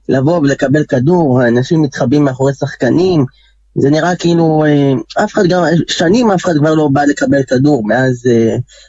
לבוא 0.08 0.38
ולקבל 0.38 0.84
כדור, 0.84 1.46
אנשים 1.48 1.82
מתחבאים 1.82 2.24
מאחורי 2.24 2.54
שחקנים, 2.54 3.24
זה 3.78 3.90
נראה 3.90 4.16
כאילו, 4.16 4.64
אף 5.24 5.32
אחד 5.32 5.46
גם, 5.46 5.64
שנים 5.88 6.30
אף 6.30 6.44
אחד 6.44 6.56
כבר 6.58 6.74
לא 6.74 6.88
בא 6.92 7.04
לקבל 7.04 7.42
כדור 7.42 7.86
מאז 7.86 8.22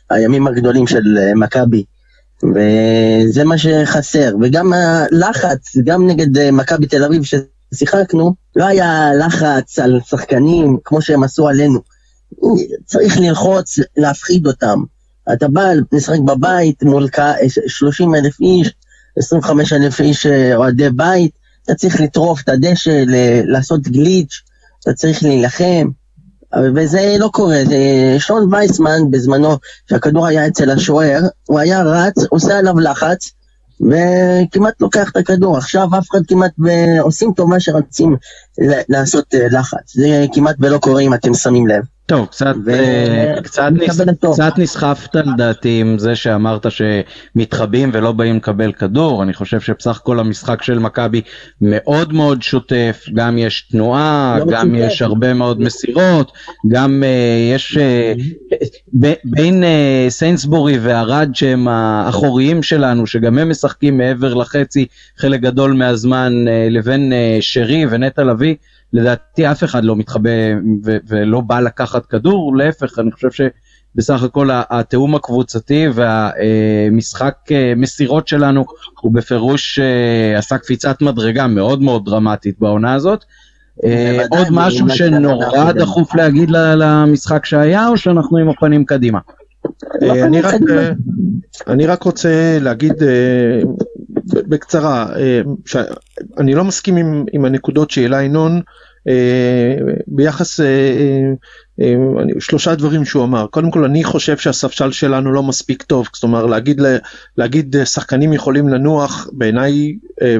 הימים 0.10 0.48
הגדולים 0.48 0.88
של 0.88 1.04
מכבי. 1.36 1.84
וזה 2.44 3.44
מה 3.44 3.58
שחסר, 3.58 4.36
וגם 4.42 4.74
הלחץ, 4.74 5.78
גם 5.84 6.08
נגד 6.08 6.38
אה, 6.38 6.52
מכבי 6.52 6.88
תל 6.88 7.04
אביב 7.04 7.22
ששיחקנו, 7.24 8.34
לא 8.56 8.66
היה 8.66 9.10
לחץ 9.20 9.80
על 9.80 10.00
שחקנים 10.10 10.78
כמו 10.84 11.02
שהם 11.02 11.24
עשו 11.24 11.48
עלינו. 11.48 11.80
צריך 12.86 13.20
ללחוץ, 13.20 13.80
להפחיד 13.98 14.48
אותם. 14.48 14.84
אתה 15.34 15.48
בא 15.48 15.70
לשחק 15.92 16.20
בבית 16.20 16.84
מול 16.84 17.08
30 17.68 18.16
אלף 18.16 18.40
איש, 18.42 18.74
25 19.18 19.74
אלף 19.74 20.02
איש 20.02 20.26
אה, 20.26 20.56
אוהדי 20.56 20.90
בית, 20.90 21.32
אתה 21.64 21.76
צריך 21.76 22.02
לטרוף 22.02 22.42
את 22.42 22.50
הדשא, 22.50 23.04
לעשות 23.46 23.82
גליץ', 23.82 24.42
אתה 24.80 24.94
צריך 24.94 25.24
להילחם. 25.24 25.90
וזה 26.76 27.16
לא 27.20 27.30
קורה, 27.34 27.58
שון 28.18 28.54
וייסמן 28.54 29.12
בזמנו, 29.12 29.58
שהכדור 29.90 30.28
היה 30.28 30.48
אצל 30.48 30.70
השוער, 30.70 31.22
הוא 31.46 31.60
היה 31.60 31.84
רץ, 31.84 32.16
עושה 32.30 32.58
עליו 32.58 32.80
לחץ, 32.80 33.32
וכמעט 33.82 34.82
לוקח 34.82 35.10
את 35.10 35.18
הכדור. 35.18 35.58
עכשיו 35.58 35.88
אף 35.98 36.08
אחד 36.12 36.20
כמעט 36.28 36.52
עושים 37.00 37.34
טובה 37.36 37.60
שרצים 37.60 38.16
לעשות 38.90 39.36
אה, 39.36 39.48
לחץ. 39.52 39.94
זה 39.96 40.26
כמעט 40.34 40.56
ולא 40.60 40.78
קורה 40.78 41.02
אם 41.02 41.14
אתם 41.14 41.34
שמים 41.34 41.68
לב. 41.68 41.84
טוב, 42.10 42.26
קצת, 42.26 42.56
ו- 42.66 42.70
אה, 42.72 43.42
קצת, 43.44 43.72
נס. 43.72 44.02
קצת 44.34 44.54
נסחפת 44.58 45.16
לדעתי 45.16 45.82
עם 45.82 45.98
זה 46.00 46.16
שאמרת 46.16 46.66
שמתחבאים 46.72 47.90
ולא 47.94 48.12
באים 48.12 48.36
לקבל 48.36 48.72
כדור, 48.72 49.24
אני 49.24 49.34
חושב 49.34 49.60
שבסך 49.60 49.98
הכל 49.98 50.20
המשחק 50.20 50.64
של 50.64 50.80
מכבי 50.80 51.22
מאוד 51.62 52.14
מאוד 52.14 52.42
שוטף, 52.42 53.06
גם 53.14 53.38
יש 53.38 53.62
תנועה, 53.72 54.36
לא 54.40 54.46
גם 54.46 54.72
מצוטט. 54.72 54.92
יש 54.92 55.02
הרבה 55.02 55.34
מאוד 55.34 55.62
מסירות, 55.62 56.32
גם 56.68 57.04
אה, 57.04 57.54
יש 57.56 57.78
אה, 57.78 58.14
ב- 59.00 59.14
בין 59.24 59.64
אה, 59.64 60.06
סיינסבורי 60.10 60.78
וערד 60.80 61.30
שהם 61.34 61.68
האחוריים 61.68 62.64
שלנו, 62.64 63.08
שגם 63.08 63.38
הם 63.38 63.50
משחקים 63.50 63.98
מעבר 63.98 64.34
לחצי 64.34 64.86
חלק 65.18 65.40
גדול 65.40 65.74
מהזמן, 65.74 66.34
אה, 66.48 66.68
לבין 66.70 67.14
אה, 67.14 67.38
שרי 67.42 67.86
ונטע 67.90 68.24
לביא, 68.24 68.56
לדעתי 68.94 69.52
אף 69.52 69.64
אחד 69.64 69.84
לא 69.84 69.96
מתחבא 69.96 70.30
ו- 70.86 70.98
ולא 71.08 71.42
בא 71.42 71.60
לקחת 71.60 72.06
כדור, 72.06 72.56
להפך, 72.58 73.00
אני 73.00 73.12
חושב 73.12 73.30
שבסך 73.32 74.24
הכל 74.24 74.50
התיאום 74.54 75.16
הקבוצתי 75.16 75.88
והמשחק 75.94 77.36
מסירות 77.76 78.28
שלנו 78.28 78.66
הוא 79.02 79.12
בפירוש 79.12 79.80
אה, 79.80 80.38
עשה 80.38 80.58
קפיצת 80.58 81.02
מדרגה 81.02 81.48
מאוד 81.48 81.82
מאוד 81.82 82.06
דרמטית 82.06 82.60
בעונה 82.60 82.94
הזאת. 82.94 83.26
אה, 83.84 84.26
עוד 84.30 84.48
משהו 84.52 84.90
שנורא 84.90 85.72
דחוף 85.72 86.16
להגיד 86.16 86.50
למשחק 86.52 87.46
שהיה, 87.46 87.88
או 87.88 87.98
שאנחנו 87.98 88.38
עם 88.38 88.50
הפנים 88.50 88.86
קדימה? 88.86 89.20
אה, 90.04 90.26
אני 90.26 90.42
רק, 90.42 90.62
אה, 90.70 90.92
אני 91.68 91.86
רק 91.86 92.04
רוצה 92.04 92.58
להגיד 92.62 93.04
אה, 93.04 93.62
בקצרה, 94.50 95.06
אה, 95.16 95.42
שאני 95.66 96.54
לא 96.56 96.64
מסכים 96.64 96.96
עם, 96.96 97.26
עם 97.34 97.46
הנקודות 97.46 97.92
שהעלה 97.92 98.24
ינון 98.24 98.62
אה, 99.08 99.76
ביחס, 100.08 100.60
אה, 100.60 100.66
אני- 102.22 102.34
שלושה 102.40 102.76
דברים 102.76 103.06
שהוא 103.06 103.24
אמר, 103.24 103.48
קודם 103.48 103.72
כל 103.72 103.84
אני 103.84 104.04
חושב 104.04 104.38
שהספסל 104.38 104.92
שלנו 104.92 105.32
לא 105.32 105.44
מספיק 105.44 105.84
טוב, 105.84 106.08
זאת 106.14 106.24
אומרת 106.24 106.50
להגיד, 106.50 106.82
להגיד 107.38 107.76
שחקנים 107.86 108.34
יכולים 108.34 108.70
לנוח, 108.70 109.28
בעיניי 109.32 109.96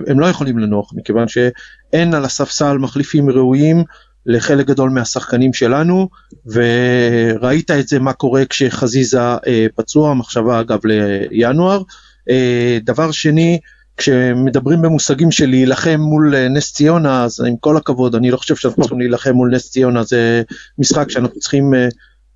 הם 0.08 0.20
לא 0.20 0.26
יכולים 0.26 0.58
לנוח, 0.60 0.92
מכיוון 0.96 1.28
שאין 1.28 2.14
על 2.14 2.26
הספסל 2.26 2.78
מחליפים 2.78 3.30
ראויים 3.30 3.84
לחלק 4.26 4.66
גדול 4.68 4.90
מהשחקנים 4.90 5.54
שלנו, 5.54 6.10
וראית 6.46 7.72
את 7.72 7.88
זה 7.88 8.00
מה 8.00 8.14
קורה 8.14 8.46
כשחזיזה 8.46 9.22
אה, 9.22 9.66
פצוע, 9.76 10.14
מחשבה 10.14 10.60
אגב 10.60 10.80
לינואר. 10.84 11.82
אה, 12.30 12.78
דבר 12.84 13.12
שני, 13.12 13.60
כשמדברים 14.00 14.82
במושגים 14.82 15.32
של 15.32 15.50
להילחם 15.50 16.00
מול 16.00 16.36
אה, 16.36 16.48
נס 16.48 16.74
ציונה, 16.74 17.24
אז 17.24 17.40
עם 17.48 17.56
כל 17.60 17.78
הכבוד, 17.78 18.16
אני 18.16 18.32
לא 18.32 18.38
חושב 18.38 18.56
שאנחנו 18.56 18.82
צריכים 18.82 19.00
להילחם 19.00 19.32
מול 19.32 19.56
נס 19.56 19.72
ציונה, 19.72 20.04
זה 20.04 20.42
משחק 20.78 21.10
שאנחנו 21.10 21.40
צריכים 21.40 21.74
אה, 21.74 21.88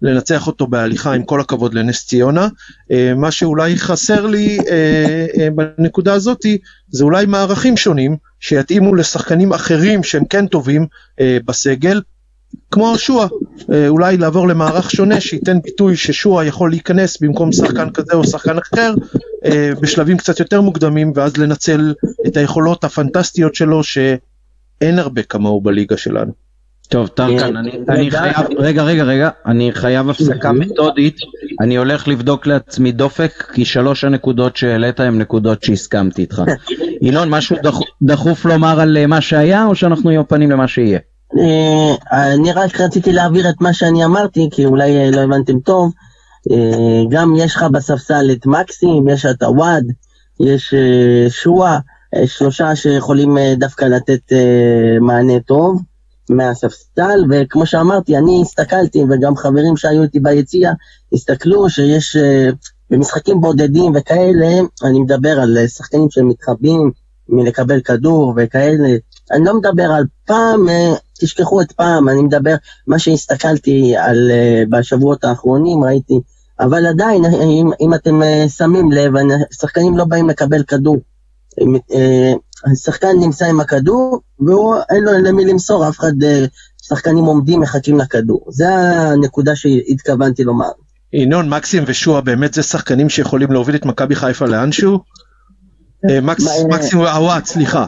לנצח 0.02 0.48
אותו 0.48 0.68
בהליכה, 0.68 1.14
עם 1.14 1.24
כל 1.24 1.42
הכבוד 1.42 1.74
לנס 1.74 2.06
ציונה. 2.08 2.48
אה, 2.92 3.14
מה 3.16 3.32
שאולי 3.32 3.78
חסר 3.78 4.26
לי 4.26 4.58
בנקודה 5.56 6.14
הזאתי, 6.14 6.58
זה 6.90 7.04
אולי 7.04 7.26
מערכים 7.26 7.78
שונים, 7.78 8.18
שיתאימו 8.40 8.96
לשחקנים 8.96 9.54
אחרים 9.54 10.04
שהם 10.04 10.26
כן 10.26 10.48
טובים 10.48 10.86
בסגל, 11.46 12.02
כמו 12.72 12.98
שועה, 12.98 13.28
אולי 13.88 14.18
לעבור 14.18 14.48
למערך 14.48 14.92
שונה 14.92 15.22
שייתן 15.22 15.62
ביטוי 15.62 15.96
ששועה 15.96 16.46
יכול 16.46 16.70
להיכנס 16.70 17.22
במקום 17.22 17.52
שחקן 17.52 17.90
כזה 17.90 18.14
או 18.14 18.24
שחקן 18.24 18.58
אחר 18.58 18.94
בשלבים 19.82 20.18
קצת 20.18 20.40
יותר 20.40 20.62
מוקדמים 20.62 21.12
ואז 21.16 21.38
לנצל 21.38 21.94
את 22.28 22.38
היכולות 22.38 22.84
הפנטסטיות 22.84 23.56
שלו 23.56 23.84
שאין 23.84 25.00
הרבה 25.00 25.24
כמוהו 25.24 25.62
בליגה 25.62 25.98
שלנו. 25.98 26.32
טוב, 26.94 27.08
טרקן, 27.08 27.56
אה, 27.56 27.60
אני. 27.60 27.72
אני 27.90 28.12
חייב, 28.12 28.36
רגע, 28.58 28.84
רגע, 28.84 29.04
רגע, 29.04 29.30
אני 29.46 29.72
חייב 29.74 30.10
הפסקה 30.10 30.52
מתודית, 30.52 31.16
אני 31.62 31.78
הולך 31.78 32.08
לבדוק 32.08 32.48
לעצמי 32.48 32.92
דופק, 32.92 33.44
כי 33.54 33.66
שלוש 33.66 34.04
הנקודות 34.04 34.58
שהעלית 34.58 35.00
הן 35.00 35.18
נקודות 35.18 35.64
שהסכמתי 35.64 36.22
איתך. 36.22 36.42
ינון, 37.02 37.30
משהו 37.30 37.56
דחוף, 37.64 37.88
דחוף 38.02 38.46
לומר 38.46 38.80
על 38.80 38.98
אה, 38.98 39.08
מה 39.08 39.22
שהיה, 39.22 39.66
או 39.66 39.76
שאנחנו 39.76 40.10
עם 40.10 40.20
הפנים 40.20 40.52
למה 40.52 40.68
שיהיה? 40.68 41.00
אה, 41.40 42.34
אני 42.34 42.52
רק 42.52 42.82
רציתי 42.82 43.14
להעביר 43.14 43.50
את 43.50 43.62
מה 43.62 43.74
שאני 43.74 44.06
אמרתי, 44.06 44.50
כי 44.52 44.66
אולי 44.66 44.98
אה, 44.98 45.12
לא 45.12 45.22
הבנתם 45.22 45.60
טוב. 45.60 45.92
אה, 46.52 47.04
גם 47.10 47.34
יש 47.38 47.56
לך 47.56 47.64
בספסל 47.64 48.30
את 48.32 48.46
מקסים, 48.46 49.08
יש 49.08 49.26
את 49.26 49.44
הוואד, 49.44 49.84
יש 50.40 50.74
אה, 50.74 51.30
שועה, 51.30 51.80
אה, 52.16 52.28
שלושה 52.28 52.76
שיכולים 52.76 53.38
דווקא 53.58 53.86
לתת 53.86 54.22
מענה 55.02 55.40
טוב 55.40 55.82
מהספסל, 56.30 57.24
וכמו 57.30 57.66
שאמרתי, 57.66 58.18
אני 58.18 58.42
הסתכלתי, 58.42 59.04
וגם 59.10 59.36
חברים 59.36 59.78
שהיו 59.78 60.04
איתי 60.04 60.20
ביציע, 60.20 60.72
הסתכלו 61.14 61.70
שיש 61.70 62.18
במשחקים 62.90 63.42
בודדים 63.42 63.92
וכאלה, 63.96 64.60
אני 64.84 65.00
מדבר 65.00 65.40
על 65.40 65.68
שחקנים 65.68 66.08
שמתחבאים 66.10 66.92
מלקבל 67.30 67.82
כדור 67.82 68.34
וכאלה, 68.38 68.90
אני 69.32 69.46
לא 69.46 69.58
מדבר 69.58 69.92
על 69.92 70.04
פעם, 70.26 70.68
תשכחו 71.20 71.62
את 71.62 71.72
פעם, 71.72 72.10
אני 72.10 72.22
מדבר, 72.22 72.56
מה 72.88 73.00
שהסתכלתי 73.00 73.96
על 73.98 74.32
בשבועות 74.70 75.24
האחרונים, 75.24 75.84
ראיתי, 75.84 76.20
אבל 76.60 76.86
עדיין, 76.86 77.26
אם, 77.26 77.70
אם 77.82 77.94
אתם 77.94 78.24
אה, 78.24 78.46
שמים 78.50 78.92
לב, 78.92 79.14
שחקנים 79.62 79.98
לא 79.98 80.06
באים 80.06 80.30
לקבל 80.30 80.64
כדור. 80.64 80.98
הם, 81.62 81.76
אה, 81.94 82.34
השחקן 82.72 83.20
נמצא 83.20 83.46
עם 83.46 83.60
הכדור, 83.60 84.22
והוא 84.40 84.76
אין 84.90 85.04
לו 85.04 85.12
למי 85.12 85.46
למסור, 85.46 85.90
אף 85.90 86.00
אחד, 86.00 86.24
אה, 86.24 86.46
שחקנים 86.84 87.26
עומדים, 87.26 87.60
מחכים 87.60 87.98
לכדור. 87.98 88.46
זה 88.50 88.70
הנקודה 88.70 89.56
שהתכוונתי 89.56 90.44
לומר. 90.44 90.70
ינון, 91.14 91.50
מקסים 91.50 91.84
ושועה 91.88 92.22
באמת 92.22 92.54
זה 92.54 92.64
שחקנים 92.64 93.10
שיכולים 93.10 93.52
להוביל 93.52 93.76
את 93.76 93.86
מכבי 93.86 94.16
חיפה 94.16 94.46
לאנשהו? 94.46 95.00
מקסים 96.68 97.00
עוואט, 97.00 97.46
סליחה. 97.46 97.86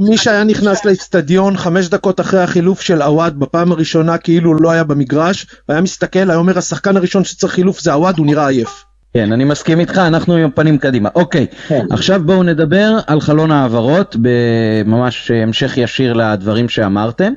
מי 0.00 0.16
שהיה 0.16 0.44
נכנס 0.44 0.84
לאצטדיון 0.84 1.56
חמש 1.56 1.88
דקות 1.88 2.20
אחרי 2.20 2.40
החילוף 2.40 2.80
של 2.80 3.02
עוואט 3.02 3.32
בפעם 3.32 3.72
הראשונה 3.72 4.18
כאילו 4.18 4.54
לא 4.54 4.70
היה 4.70 4.84
במגרש, 4.84 5.46
והיה 5.68 5.80
מסתכל, 5.80 6.30
היה 6.30 6.36
אומר 6.38 6.58
השחקן 6.58 6.96
הראשון 6.96 7.24
שצריך 7.24 7.52
חילוף 7.52 7.80
זה 7.80 7.92
עוואט, 7.92 8.18
הוא 8.18 8.26
נראה 8.26 8.48
עייף. 8.48 8.84
כן, 9.14 9.32
אני 9.32 9.44
מסכים 9.44 9.80
איתך, 9.80 9.98
אנחנו 9.98 10.34
עם 10.34 10.44
הפנים 10.44 10.78
קדימה. 10.78 11.08
אוקיי, 11.14 11.46
כן. 11.68 11.86
עכשיו 11.90 12.22
בואו 12.24 12.42
נדבר 12.42 12.98
על 13.06 13.20
חלון 13.20 13.50
העברות, 13.50 14.16
בממש 14.22 15.30
המשך 15.30 15.76
ישיר 15.76 16.12
לדברים 16.12 16.68
שאמרתם. 16.68 17.32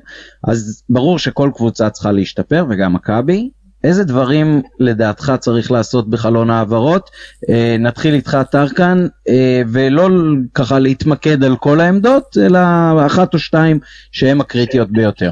אז 0.48 0.84
ברור 0.89 1.19
שכל 1.19 1.52
קבוצה 1.56 1.89
צריכה 1.89 2.12
להשתפר, 2.12 2.65
וגם 2.69 2.93
מכבי. 2.93 3.50
איזה 3.83 4.03
דברים 4.03 4.61
לדעתך 4.79 5.33
צריך 5.39 5.71
לעשות 5.71 6.09
בחלון 6.09 6.49
העברות? 6.49 7.09
אה, 7.49 7.75
נתחיל 7.79 8.13
איתך 8.13 8.37
טרקן, 8.51 9.07
אה, 9.29 9.61
ולא 9.71 10.09
ככה 10.53 10.79
להתמקד 10.79 11.43
על 11.43 11.55
כל 11.55 11.79
העמדות, 11.79 12.37
אלא 12.45 12.59
אחת 13.05 13.33
או 13.33 13.39
שתיים 13.39 13.79
שהן 14.11 14.41
הקריטיות 14.41 14.91
ביותר. 14.91 15.31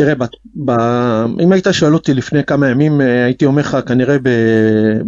תראה, 0.00 0.14
ב, 0.14 0.24
ב, 0.64 0.70
אם 1.40 1.52
היית 1.52 1.66
שואל 1.72 1.94
אותי 1.94 2.14
לפני 2.14 2.44
כמה 2.44 2.68
ימים, 2.68 3.00
אה, 3.00 3.24
הייתי 3.24 3.44
אומר 3.44 3.62
לך, 3.62 3.76
כנראה 3.86 4.16
ב, 4.22 4.28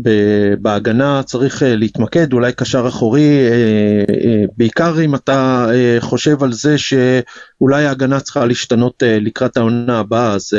ב, 0.03 0.11
בהגנה 0.59 1.23
צריך 1.23 1.63
אה, 1.63 1.77
להתמקד, 1.77 2.33
אולי 2.33 2.53
קשר 2.53 2.89
אחורי, 2.89 3.49
אה, 3.51 4.45
בעיקר 4.57 5.05
אם 5.05 5.15
אתה 5.15 5.67
חושב 6.01 6.43
על 6.43 6.53
זה 6.53 6.79
שאולי 6.79 7.87
ההגנה 7.87 8.21
צריכה 8.21 8.45
להשתנות 8.47 9.03
לקראת 9.07 9.57
העונה 9.57 9.99
הבאה, 9.99 10.33
אז 10.33 10.53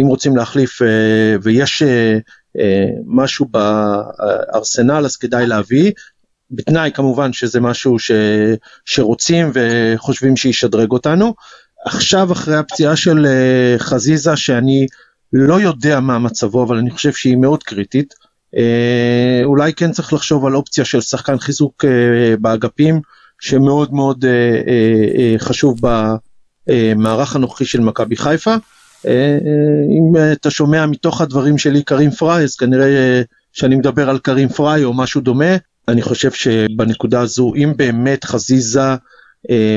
אם 0.00 0.06
רוצים 0.06 0.36
להחליף 0.36 0.82
ויש 1.42 1.82
משהו 3.06 3.46
בארסנל, 3.50 5.04
אז 5.04 5.16
כדאי 5.16 5.46
להביא. 5.46 5.92
בתנאי 6.50 6.90
כמובן 6.94 7.32
שזה 7.32 7.60
משהו 7.60 7.98
ש, 7.98 8.10
שרוצים 8.84 9.50
וחושבים 9.54 10.36
שישדרג 10.36 10.90
אותנו. 10.90 11.34
עכשיו 11.84 12.32
אחרי 12.32 12.56
הפציעה 12.56 12.96
של 12.96 13.26
uh, 13.26 13.82
חזיזה 13.82 14.36
שאני 14.36 14.86
לא 15.32 15.60
יודע 15.60 16.00
מה 16.00 16.18
מצבו 16.18 16.62
אבל 16.62 16.76
אני 16.76 16.90
חושב 16.90 17.12
שהיא 17.12 17.36
מאוד 17.36 17.62
קריטית 17.62 18.14
uh, 18.54 18.58
אולי 19.44 19.72
כן 19.72 19.92
צריך 19.92 20.12
לחשוב 20.12 20.46
על 20.46 20.56
אופציה 20.56 20.84
של 20.84 21.00
שחקן 21.00 21.38
חיזוק 21.38 21.84
uh, 21.84 21.88
באגפים 22.40 23.00
שמאוד 23.40 23.94
מאוד 23.94 24.24
חשוב 25.38 25.80
במערך 26.66 27.36
הנוכחי 27.36 27.64
של 27.64 27.80
מכבי 27.80 28.16
חיפה. 28.16 28.54
אם 29.98 30.16
אתה 30.32 30.50
שומע 30.50 30.86
מתוך 30.86 31.20
הדברים 31.20 31.58
שלי 31.58 31.82
קרים 31.82 32.10
פריי 32.10 32.44
אז 32.44 32.56
כנראה 32.56 33.22
שאני 33.52 33.76
מדבר 33.76 34.10
על 34.10 34.18
קרים 34.18 34.48
פריי 34.48 34.84
או 34.84 34.94
משהו 34.94 35.20
דומה 35.20 35.56
אני 35.88 36.02
חושב 36.02 36.30
שבנקודה 36.30 37.20
הזו 37.20 37.52
אם 37.56 37.72
באמת 37.76 38.24
חזיזה 38.24 38.80
אה, 38.80 38.96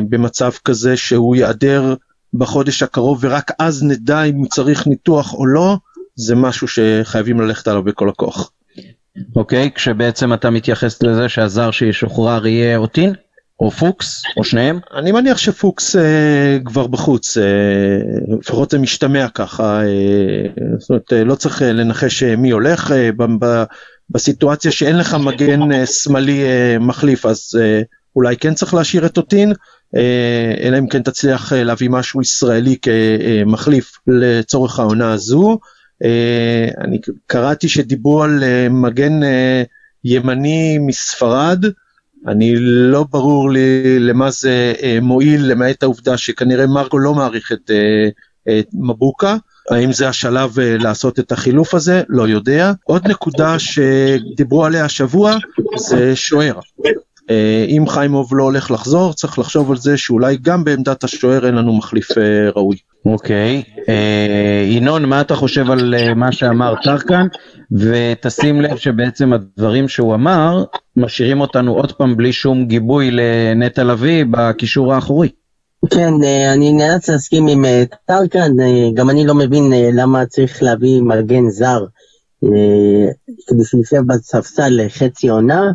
במצב 0.09 0.51
כזה 0.65 0.97
שהוא 0.97 1.35
ייעדר 1.35 1.95
בחודש 2.33 2.83
הקרוב 2.83 3.19
ורק 3.21 3.51
אז 3.59 3.83
נדע 3.83 4.23
אם 4.23 4.45
צריך 4.47 4.87
ניתוח 4.87 5.33
או 5.33 5.45
לא, 5.45 5.77
זה 6.15 6.35
משהו 6.35 6.67
שחייבים 6.67 7.41
ללכת 7.41 7.67
עליו 7.67 7.83
בכל 7.83 8.09
הכוח. 8.09 8.51
אוקיי, 9.35 9.71
כשבעצם 9.75 10.33
אתה 10.33 10.49
מתייחס 10.49 11.03
לזה 11.03 11.29
שהזר 11.29 11.71
שישוחרר 11.71 12.47
יהיה 12.47 12.77
אותין? 12.77 13.13
או 13.59 13.71
פוקס, 13.71 14.21
או 14.37 14.43
שניהם? 14.43 14.79
אני 14.95 15.11
מניח 15.11 15.37
שפוקס 15.37 15.95
אה, 15.95 16.57
כבר 16.65 16.87
בחוץ, 16.87 17.37
אה, 17.37 17.43
לפחות 18.39 18.71
זה 18.71 18.79
משתמע 18.79 19.27
ככה, 19.27 19.81
אה, 19.83 19.87
זאת 20.79 20.89
אומרת 20.89 21.13
אה, 21.13 21.23
לא 21.23 21.35
צריך 21.35 21.61
אה, 21.61 21.73
לנחש 21.73 22.23
אה, 22.23 22.35
מי 22.35 22.49
הולך, 22.49 22.91
אה, 22.91 23.09
ב- 23.17 23.45
ב- 23.45 23.63
בסיטואציה 24.09 24.71
שאין 24.71 24.97
לך 24.97 25.13
מגן 25.13 25.71
אה, 25.71 25.85
שמאלי 25.85 26.43
אה, 26.43 26.77
מחליף 26.79 27.25
אז 27.25 27.59
אה, 27.61 27.81
אולי 28.15 28.37
כן 28.37 28.53
צריך 28.53 28.73
להשאיר 28.73 29.05
את 29.05 29.11
טוטין, 29.11 29.53
אה, 29.95 30.53
אלא 30.61 30.77
אם 30.77 30.87
כן 30.87 31.03
תצליח 31.03 31.53
אה, 31.53 31.63
להביא 31.63 31.89
משהו 31.89 32.21
ישראלי 32.21 32.77
כמחליף 32.81 33.91
לצורך 34.07 34.79
העונה 34.79 35.13
הזו. 35.13 35.59
אה, 36.03 36.67
אני 36.83 36.99
קראתי 37.27 37.69
שדיברו 37.69 38.23
על 38.23 38.43
אה, 38.43 38.67
מגן 38.69 39.23
אה, 39.23 39.63
ימני 40.03 40.77
מספרד, 40.77 41.65
אני 42.27 42.55
לא 42.59 43.05
ברור 43.11 43.51
לי 43.51 43.99
למה 43.99 44.31
זה 44.31 44.73
אה, 44.83 44.97
מועיל 45.01 45.45
למעט 45.45 45.83
העובדה 45.83 46.17
שכנראה 46.17 46.67
מרגו 46.67 46.99
לא 46.99 47.13
מעריך 47.13 47.51
את, 47.51 47.71
אה, 47.71 48.59
את 48.59 48.67
מבוקה. 48.73 49.35
האם 49.69 49.93
זה 49.93 50.09
השלב 50.09 50.59
אה, 50.59 50.77
לעשות 50.77 51.19
את 51.19 51.31
החילוף 51.31 51.73
הזה? 51.73 52.03
לא 52.09 52.27
יודע. 52.27 52.71
עוד 52.83 53.07
נקודה 53.07 53.59
שדיברו 53.59 54.65
עליה 54.65 54.85
השבוע 54.85 55.35
זה 55.77 56.15
שוער. 56.15 56.59
אה, 57.31 57.65
אם 57.67 57.87
חיימוב 57.87 58.29
לא 58.31 58.43
הולך 58.43 58.71
לחזור 58.71 59.13
צריך 59.13 59.39
לחשוב 59.39 59.71
על 59.71 59.77
זה 59.77 59.97
שאולי 59.97 60.37
גם 60.41 60.63
בעמדת 60.63 61.03
השוער 61.03 61.45
אין 61.45 61.55
לנו 61.55 61.73
מחליף 61.73 62.17
אה, 62.17 62.49
ראוי. 62.55 62.77
אוקיי. 63.05 63.63
אה, 63.89 64.65
ינון, 64.67 65.05
מה 65.05 65.21
אתה 65.21 65.35
חושב 65.35 65.71
על 65.71 66.13
מה 66.15 66.31
שאמר 66.31 66.73
טרקן? 66.83 67.27
ותשים 67.71 68.61
לב 68.61 68.77
שבעצם 68.77 69.33
הדברים 69.33 69.87
שהוא 69.87 70.15
אמר, 70.15 70.63
משאירים 70.95 71.41
אותנו 71.41 71.73
עוד 71.73 71.91
פעם 71.91 72.17
בלי 72.17 72.33
שום 72.33 72.65
גיבוי 72.65 73.11
לנטע 73.11 73.83
לביא 73.83 74.25
בקישור 74.31 74.93
האחורי. 74.93 75.29
כן, 75.89 76.13
אני 76.53 76.73
נאלץ 76.73 77.09
להסכים 77.09 77.47
עם 77.47 77.65
טרקן, 78.05 78.51
גם 78.93 79.09
אני 79.09 79.25
לא 79.25 79.35
מבין 79.35 79.63
למה 79.93 80.25
צריך 80.25 80.63
להביא 80.63 81.01
מגן 81.01 81.49
זר 81.49 81.85
כדי 83.47 83.63
שישב 83.63 84.01
בספסל 84.07 84.79
חצי 84.89 85.29
עונה, 85.29 85.71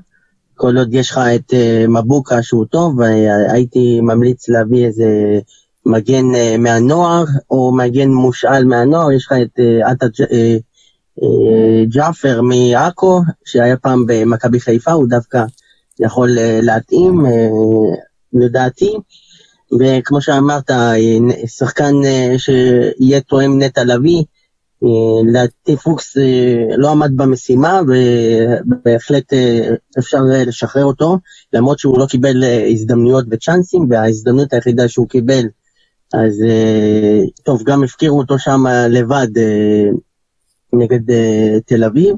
כל 0.57 0.79
עוד 0.79 0.95
יש 0.95 1.11
לך 1.11 1.21
את 1.35 1.55
אה, 1.55 1.85
מבוקה 1.89 2.43
שהוא 2.43 2.65
טוב, 2.71 3.01
הייתי 3.49 4.01
ממליץ 4.01 4.49
להביא 4.49 4.87
איזה 4.87 5.39
מגן 5.87 6.35
אה, 6.35 6.57
מהנוער, 6.59 7.25
או 7.51 7.73
מגן 7.77 8.09
מושאל 8.09 8.65
מהנוער, 8.65 9.13
יש 9.13 9.27
לך 9.27 9.33
את 9.43 9.61
אה, 9.61 9.91
עטה 9.91 10.07
ג'אפר 11.89 12.41
מעכו, 12.43 13.23
שהיה 13.45 13.77
פעם 13.77 14.05
במכבי 14.07 14.61
חיפה, 14.61 14.93
הוא 14.93 15.09
דווקא 15.09 15.45
יכול 16.01 16.29
להתאים, 16.63 17.25
לדעתי. 18.33 18.97
וכמו 19.81 20.21
שאמרת, 20.21 20.71
שחקן 21.47 21.95
שיהיה 22.39 23.21
תואם 23.21 23.63
נטע 23.63 23.85
לביא, 23.85 24.23
לדעתי 25.27 25.77
פוקס 25.77 26.17
אה, 26.17 26.77
לא 26.77 26.91
עמד 26.91 27.17
במשימה 27.17 27.81
ובהחלט 27.87 29.33
אה, 29.33 29.69
אפשר 29.99 30.21
אה, 30.33 30.45
לשחרר 30.45 30.85
אותו, 30.85 31.19
למרות 31.53 31.79
שהוא 31.79 31.99
לא 31.99 32.07
קיבל 32.07 32.45
הזדמנויות 32.73 33.25
וצ'אנסים, 33.31 33.87
וההזדמנות 33.91 34.53
היחידה 34.53 34.89
שהוא 34.89 35.09
קיבל, 35.09 35.45
אז 36.15 36.45
טוב, 37.43 37.63
גם 37.65 37.85
הפקירו 37.85 38.19
אותו 38.19 38.39
שם 38.39 38.65
לבד 38.89 39.27
נגד 40.73 41.01
תל 41.67 41.85
אביב, 41.85 42.17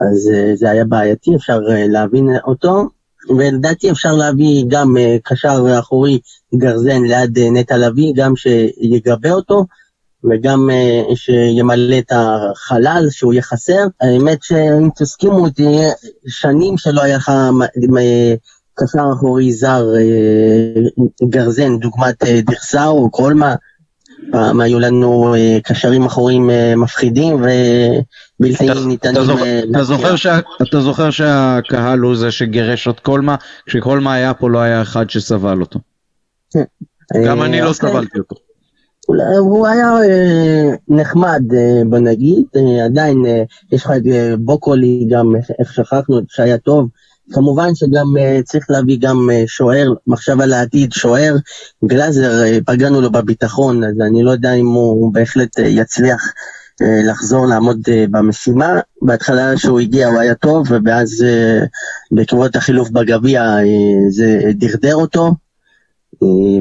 אז 0.00 0.30
זה 0.54 0.70
היה 0.70 0.84
בעייתי, 0.84 1.36
אפשר 1.36 1.60
להבין 1.88 2.28
אותו. 2.46 2.88
ולדעתי 3.36 3.90
אפשר 3.90 4.14
להביא 4.14 4.64
גם 4.68 4.96
קשר 5.24 5.78
אחורי 5.78 6.18
גרזן 6.54 7.02
ליד 7.02 7.38
נטע 7.38 7.76
לביא, 7.76 8.12
גם 8.16 8.36
שיגבה 8.36 9.32
אותו 9.32 9.64
וגם 10.30 10.70
אה, 10.70 11.02
שימלא 11.16 11.98
את 11.98 12.12
החלל 12.14 13.06
שהוא 13.10 13.32
יהיה 13.32 13.42
חסר. 13.42 13.86
האמת 14.00 14.38
שאם 14.42 14.88
תסכימו 14.96 15.46
איתי, 15.46 15.66
שנים 16.28 16.78
שלא 16.78 17.02
היה 17.02 17.16
לך 17.16 17.28
מ- 17.28 18.36
קשר 18.74 19.02
אחורי 19.16 19.52
זר 19.52 19.84
אה, 19.96 20.82
גרזן, 21.28 21.78
דוגמת 21.78 22.24
אה, 22.24 22.40
דרסאו 22.40 22.90
או 22.98 23.10
קולמה. 23.10 23.54
פעם 24.32 24.60
היו 24.60 24.78
לנו 24.80 25.34
אה, 25.34 25.58
קשרים 25.64 26.04
אחוריים 26.04 26.50
אה, 26.50 26.76
מפחידים 26.76 27.34
ובלתי 27.34 28.70
אתה- 28.70 28.80
ניתנים 28.86 29.12
אתה 29.14 29.24
זוכר- 29.24 29.44
אה, 29.44 29.60
אתה 29.70 29.84
זוכר 29.84 30.02
להכריע. 30.02 30.16
שה- 30.16 30.38
אתה 30.62 30.80
זוכר 30.80 31.10
שהקהל 31.10 31.98
הוא 31.98 32.16
זה 32.16 32.30
שגירש 32.30 32.88
את 32.88 33.00
קולמה, 33.00 33.36
כשקולמה 33.66 34.14
היה 34.14 34.34
פה 34.34 34.50
לא 34.50 34.58
היה 34.58 34.82
אחד 34.82 35.10
שסבל 35.10 35.60
אותו. 35.60 35.78
גם 37.26 37.40
אה, 37.40 37.46
אני 37.46 37.60
לא 37.60 37.68
אוקיי. 37.68 37.90
סבלתי 37.90 38.18
אותו. 38.18 38.36
הוא 39.38 39.66
היה 39.66 39.92
אה, 40.02 40.70
נחמד, 40.88 41.42
אה, 41.54 41.82
בוא 41.86 41.98
נגיד, 41.98 42.44
אה, 42.56 42.84
עדיין 42.84 43.24
יש 43.72 43.84
לך 43.84 43.90
את 43.96 44.02
בוקולי 44.38 45.08
גם, 45.10 45.36
איך- 45.60 45.72
שכחנו, 45.72 46.20
שהיה 46.28 46.58
טוב. 46.58 46.88
כמובן 47.32 47.74
שגם 47.74 48.06
צריך 48.44 48.66
להביא 48.70 48.98
גם 49.00 49.30
שוער, 49.46 49.92
מחשב 50.06 50.40
על 50.40 50.52
העתיד, 50.52 50.92
שוער. 50.92 51.36
גלאזר, 51.84 52.30
פגענו 52.66 53.00
לו 53.00 53.10
בביטחון, 53.10 53.84
אז 53.84 53.94
אני 54.00 54.22
לא 54.22 54.30
יודע 54.30 54.52
אם 54.52 54.66
הוא 54.66 55.12
בהחלט 55.12 55.58
יצליח 55.58 56.32
לחזור 56.80 57.46
לעמוד 57.46 57.78
במשימה. 58.10 58.80
בהתחלה 59.02 59.56
שהוא 59.56 59.80
הגיע 59.80 60.08
הוא 60.08 60.18
היה 60.18 60.34
טוב, 60.34 60.66
ואז 60.84 61.24
בעקבות 62.10 62.56
החילוף 62.56 62.90
בגביע 62.90 63.56
זה 64.10 64.40
דרדר 64.54 64.94
אותו. 64.94 65.34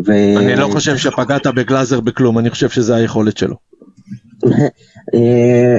ו- 0.06 0.38
אני 0.38 0.56
לא 0.56 0.68
חושב 0.72 0.98
שפגעת 0.98 1.48
בגלאזר 1.48 2.00
בכלום, 2.00 2.40
אני 2.40 2.50
חושב 2.50 2.70
שזה 2.70 2.96
היכולת 2.96 3.38
שלו. 3.38 3.56
אה, 5.14 5.78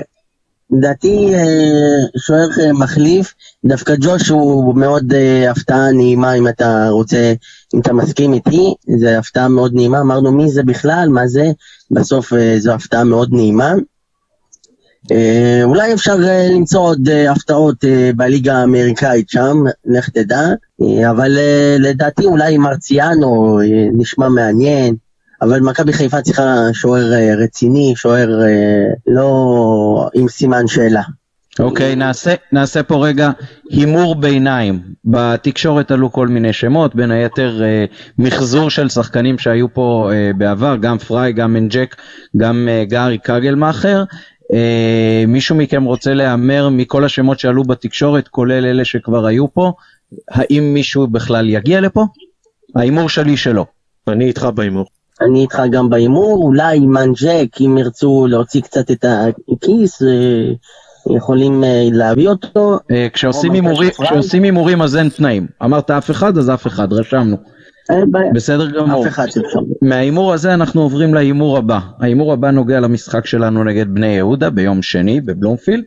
לדעתי 0.70 1.34
אה, 1.34 2.18
שוער 2.18 2.48
אה, 2.60 2.72
מחליף, 2.72 3.34
דווקא 3.64 3.94
ג'וש 4.00 4.28
הוא 4.28 4.76
מאוד 4.76 5.12
הפתעה 5.50 5.92
נעימה 5.92 6.32
אם 6.32 6.48
אתה 6.48 6.88
רוצה, 6.88 7.32
אם 7.74 7.80
אתה 7.80 7.92
מסכים 7.92 8.32
איתי, 8.32 8.74
זו 8.98 9.08
הפתעה 9.08 9.48
מאוד 9.48 9.74
נעימה, 9.74 10.00
אמרנו 10.00 10.32
מי 10.32 10.50
זה 10.50 10.62
בכלל, 10.62 11.08
מה 11.12 11.26
זה, 11.26 11.44
בסוף 11.90 12.32
זו 12.58 12.72
הפתעה 12.72 13.04
מאוד 13.04 13.28
נעימה. 13.32 13.72
אה, 15.12 15.60
אולי 15.64 15.94
אפשר 15.94 16.16
אה, 16.24 16.48
למצוא 16.52 16.80
עוד 16.80 17.08
אה, 17.08 17.32
הפתעות 17.32 17.84
בליגה 18.16 18.54
האמריקאית 18.54 19.28
שם, 19.28 19.56
לך 19.86 20.08
תדע, 20.08 20.42
אבל 21.10 21.38
לדעתי 21.78 22.24
אולי 22.24 22.58
מרציאנו 22.58 23.60
נשמע 23.92 24.28
מעניין, 24.28 24.94
אבל 25.42 25.60
מכבי 25.60 25.92
חיפה 25.92 26.22
צריכה 26.22 26.54
שוער 26.72 27.12
רציני, 27.38 27.92
שוער 27.96 28.40
לא 29.06 30.08
עם 30.14 30.28
סימן 30.28 30.66
שאלה. 30.66 31.02
אוקיי, 31.58 31.96
נעשה, 31.96 32.34
נעשה 32.52 32.82
פה 32.82 33.06
רגע 33.06 33.30
הימור 33.70 34.14
ביניים. 34.14 34.80
בתקשורת 35.04 35.90
עלו 35.90 36.12
כל 36.12 36.28
מיני 36.28 36.52
שמות, 36.52 36.94
בין 36.94 37.10
היתר 37.10 37.62
אה, 37.62 37.84
מחזור 38.18 38.70
של 38.70 38.88
שחקנים 38.88 39.38
שהיו 39.38 39.74
פה 39.74 40.10
אה, 40.12 40.30
בעבר, 40.38 40.76
גם 40.76 40.98
פריי, 40.98 41.32
גם 41.32 41.52
מנג'ק, 41.52 41.96
גם 42.36 42.68
אה, 42.70 42.84
גארי 42.84 43.18
קגלמאכר. 43.18 44.04
אה, 44.52 45.24
מישהו 45.28 45.56
מכם 45.56 45.84
רוצה 45.84 46.14
להמר 46.14 46.68
מכל 46.68 47.04
השמות 47.04 47.38
שעלו 47.38 47.62
בתקשורת, 47.62 48.28
כולל 48.28 48.66
אלה 48.66 48.84
שכבר 48.84 49.26
היו 49.26 49.54
פה, 49.54 49.72
האם 50.30 50.74
מישהו 50.74 51.06
בכלל 51.06 51.48
יגיע 51.48 51.80
לפה? 51.80 52.04
ההימור 52.76 53.08
שלי 53.08 53.36
שלא. 53.36 53.66
אני 54.08 54.24
איתך 54.24 54.48
בהימור. 54.54 54.86
אני 55.20 55.40
איתך 55.40 55.62
גם 55.70 55.90
בהימור, 55.90 56.42
אולי 56.42 56.78
מנג'ק, 56.78 57.60
אם 57.60 57.78
ירצו 57.78 58.26
להוציא 58.26 58.60
קצת 58.60 58.90
את 58.90 59.04
הכיס, 59.04 60.02
אה, 60.02 61.16
יכולים 61.16 61.64
אה, 61.64 61.88
להביא 61.92 62.28
אותו. 62.28 62.78
אה, 62.90 63.06
כשעושים 63.12 64.42
הימורים 64.42 64.82
אז 64.82 64.96
אין 64.96 65.08
תנאים. 65.08 65.46
אמרת 65.64 65.90
אף 65.90 66.10
אחד 66.10 66.38
אז 66.38 66.50
אף 66.50 66.66
אחד, 66.66 66.92
רשמנו. 66.92 67.36
בסדר 68.34 68.70
גמור. 68.70 69.02
אף 69.06 69.08
אחד 69.12 69.24
אפשר. 69.24 69.58
מההימור 69.82 70.32
הזה 70.32 70.54
אנחנו 70.54 70.82
עוברים 70.82 71.14
להימור 71.14 71.58
הבא. 71.58 71.78
ההימור 72.00 72.32
הבא 72.32 72.50
נוגע 72.50 72.80
למשחק 72.80 73.26
שלנו 73.26 73.64
נגד 73.64 73.94
בני 73.94 74.06
יהודה 74.06 74.50
ביום 74.50 74.82
שני 74.82 75.20
בבלומפילד. 75.20 75.84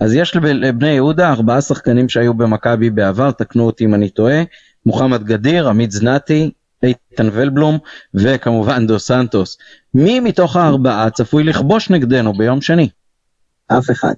אז 0.00 0.14
יש 0.14 0.36
לב- 0.36 0.44
לבני 0.46 0.88
יהודה 0.88 1.30
ארבעה 1.30 1.60
שחקנים 1.60 2.08
שהיו 2.08 2.34
במכבי 2.34 2.90
בעבר, 2.90 3.30
תקנו 3.30 3.66
אותי 3.66 3.84
אם 3.84 3.94
אני 3.94 4.10
טועה. 4.10 4.42
מוחמד 4.86 5.24
גדיר, 5.24 5.68
עמית 5.68 5.90
זנתי, 5.90 6.50
איתן 6.82 7.28
ולבלום 7.32 7.78
וכמובן 8.14 8.86
דו 8.86 8.98
סנטוס. 8.98 9.58
מי 9.94 10.20
מתוך 10.20 10.56
הארבעה 10.56 11.10
צפוי 11.10 11.44
לכבוש 11.44 11.90
נגדנו 11.90 12.32
ביום 12.32 12.60
שני? 12.60 12.88
אף 13.68 13.90
אחד. 13.90 14.12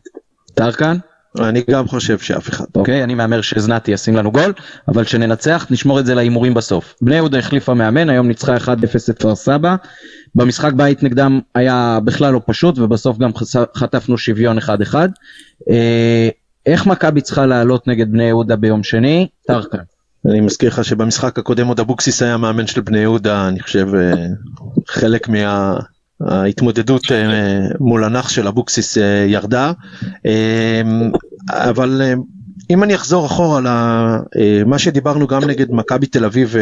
טרקן? 0.54 0.96
אני 1.40 1.62
גם 1.70 1.88
חושב 1.88 2.18
שאף 2.18 2.48
אחד. 2.48 2.64
אוקיי, 2.74 3.04
אני 3.04 3.14
מהמר 3.14 3.40
שזנתי 3.40 3.90
ישים 3.90 4.16
לנו 4.16 4.32
גול, 4.32 4.52
אבל 4.88 5.04
כשננצח 5.04 5.66
נשמור 5.70 6.00
את 6.00 6.06
זה 6.06 6.14
להימורים 6.14 6.54
בסוף. 6.54 6.94
בני 7.00 7.14
יהודה 7.14 7.38
החליפה 7.38 7.74
מאמן, 7.74 8.10
היום 8.10 8.28
ניצחה 8.28 8.56
1-0 8.56 8.68
את 9.10 9.18
כפר 9.18 9.34
סבא. 9.34 9.76
במשחק 10.34 10.72
בית 10.72 11.02
נגדם 11.02 11.40
היה 11.54 11.98
בכלל 12.04 12.32
לא 12.32 12.40
פשוט, 12.46 12.78
ובסוף 12.78 13.18
גם 13.18 13.30
חטפנו 13.76 14.18
שוויון 14.18 14.58
1-1. 14.58 14.94
אה, 15.70 16.28
איך 16.66 16.86
מכבי 16.86 17.20
צריכה 17.20 17.46
לעלות 17.46 17.88
נגד 17.88 18.12
בני 18.12 18.24
יהודה 18.24 18.56
ביום 18.56 18.82
שני? 18.82 19.28
טרקן. 19.46 19.78
אני 20.30 20.40
מזכיר 20.40 20.68
לך 20.68 20.84
שבמשחק 20.84 21.38
הקודם 21.38 21.66
עוד 21.66 21.80
אבוקסיס 21.80 22.22
היה 22.22 22.36
מאמן 22.36 22.66
של 22.66 22.80
בני 22.80 22.98
יהודה, 22.98 23.48
אני 23.48 23.60
חושב 23.60 23.86
חלק 24.88 25.28
מההתמודדות 26.20 27.02
מול 27.80 28.04
הנח 28.04 28.28
של 28.28 28.48
אבוקסיס 28.48 28.98
ירדה, 29.26 29.72
אבל 31.50 32.02
אם 32.70 32.82
אני 32.82 32.94
אחזור 32.94 33.26
אחורה 33.26 33.60
למה 33.60 34.78
שדיברנו 34.78 35.26
גם 35.26 35.44
נגד 35.44 35.66
מכבי 35.70 36.06
תל 36.06 36.24
אביב 36.24 36.54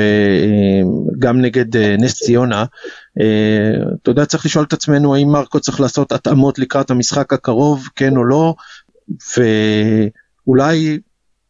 וגם 1.18 1.40
נגד 1.40 1.76
נס 1.76 2.22
ציונה, 2.22 2.64
אתה 4.02 4.10
יודע 4.10 4.24
צריך 4.24 4.46
לשאול 4.46 4.64
את 4.64 4.72
עצמנו 4.72 5.14
האם 5.14 5.28
מרקו 5.28 5.60
צריך 5.60 5.80
לעשות 5.80 6.12
התאמות 6.12 6.58
לקראת 6.58 6.90
המשחק 6.90 7.32
הקרוב 7.32 7.88
כן 7.96 8.16
או 8.16 8.24
לא 8.24 8.54
ואולי 10.46 10.98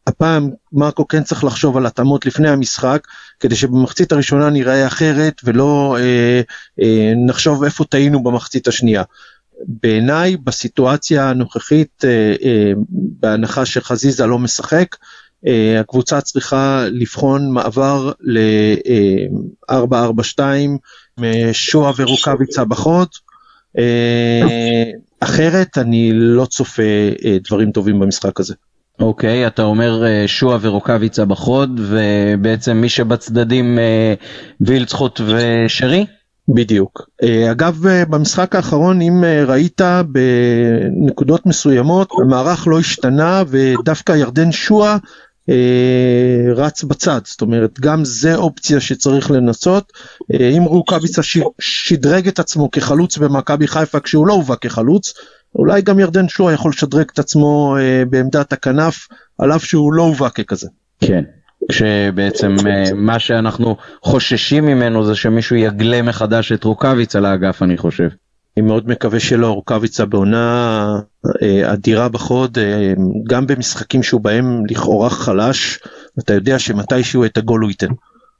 הפעם 0.07 0.49
מרקו 0.73 1.07
כן 1.07 1.23
צריך 1.23 1.43
לחשוב 1.43 1.77
על 1.77 1.85
התאמות 1.85 2.25
לפני 2.25 2.49
המשחק 2.49 3.07
כדי 3.39 3.55
שבמחצית 3.55 4.11
הראשונה 4.11 4.49
נראה 4.49 4.87
אחרת 4.87 5.41
ולא 5.43 5.97
אה, 5.99 6.41
אה, 6.81 7.13
נחשוב 7.27 7.63
איפה 7.63 7.85
טעינו 7.85 8.23
במחצית 8.23 8.67
השנייה. 8.67 9.03
בעיניי 9.67 10.37
בסיטואציה 10.37 11.29
הנוכחית 11.29 12.05
אה, 12.05 12.35
אה, 12.43 12.71
בהנחה 12.91 13.65
שחזיזה 13.65 14.25
לא 14.25 14.39
משחק 14.39 14.95
אה, 15.47 15.79
הקבוצה 15.79 16.21
צריכה 16.21 16.85
לבחון 16.91 17.51
מעבר 17.51 18.11
ל-442 18.21 20.39
משואה 21.17 21.91
ורוקאביצה 21.97 22.65
בחוד 22.65 23.07
אחרת 25.19 25.77
אני 25.77 26.11
לא 26.13 26.45
צופה 26.45 26.83
דברים 27.43 27.71
טובים 27.71 27.99
במשחק 27.99 28.39
הזה. 28.39 28.53
אוקיי, 28.99 29.45
okay, 29.45 29.47
אתה 29.47 29.63
אומר 29.63 30.03
שועה 30.27 30.57
ורוקאביצה 30.61 31.25
בחוד 31.25 31.81
ובעצם 31.83 32.77
מי 32.77 32.89
שבצדדים 32.89 33.79
וילצחוט 34.61 35.21
ושרי? 35.25 36.05
בדיוק. 36.47 37.09
אה, 37.23 37.51
אגב 37.51 37.87
אה, 37.87 38.05
במשחק 38.05 38.55
האחרון 38.55 39.01
אם 39.01 39.23
אה, 39.23 39.43
ראית 39.45 39.81
בנקודות 40.07 41.45
מסוימות 41.45 42.11
המערך 42.21 42.67
לא 42.67 42.79
השתנה 42.79 43.43
ודווקא 43.47 44.11
ירדן 44.11 44.51
שואה 44.51 44.97
רץ 46.55 46.83
בצד 46.83 47.21
זאת 47.25 47.41
אומרת 47.41 47.79
גם 47.79 48.05
זה 48.05 48.35
אופציה 48.35 48.79
שצריך 48.79 49.31
לנסות 49.31 49.93
אם 50.57 50.63
רוקאביצה 50.63 51.21
שדרג 51.59 52.27
את 52.27 52.39
עצמו 52.39 52.71
כחלוץ 52.71 53.17
במכבי 53.17 53.67
חיפה 53.67 53.99
כשהוא 53.99 54.27
לא 54.27 54.33
הובא 54.33 54.55
כחלוץ 54.61 55.13
אולי 55.55 55.81
גם 55.81 55.99
ירדן 55.99 56.27
שואה 56.27 56.53
יכול 56.53 56.71
לשדרג 56.71 57.05
את 57.13 57.19
עצמו 57.19 57.75
בעמדת 58.09 58.53
הכנף 58.53 59.07
על 59.39 59.51
אף 59.51 59.65
שהוא 59.65 59.93
לא 59.93 60.03
הובא 60.03 60.29
ככזה. 60.29 60.67
כן. 60.99 61.23
כשבעצם 61.71 62.55
אה, 62.67 62.83
מה 62.95 63.19
שאנחנו 63.19 63.75
חוששים 64.01 64.65
ממנו 64.65 65.05
זה 65.05 65.15
שמישהו 65.15 65.55
יגלה 65.55 66.01
מחדש 66.01 66.51
את 66.51 66.63
רוקאביצה 66.63 67.19
לאגף 67.19 67.63
אני 67.63 67.77
חושב. 67.77 68.07
אני 68.57 68.65
מאוד 68.65 68.89
מקווה 68.89 69.19
שלא, 69.19 69.51
רוקאביצה 69.51 70.05
בעונה 70.05 70.99
אה, 71.41 71.73
אדירה 71.73 72.09
בחוד, 72.09 72.57
אה, 72.57 72.93
גם 73.27 73.47
במשחקים 73.47 74.03
שהוא 74.03 74.21
בהם 74.21 74.63
לכאורה 74.69 75.09
חלש, 75.09 75.79
אתה 76.19 76.33
יודע 76.33 76.59
שמתישהו 76.59 77.25
את 77.25 77.37
הגול 77.37 77.61
הוא 77.61 77.69
ייתן. 77.69 77.91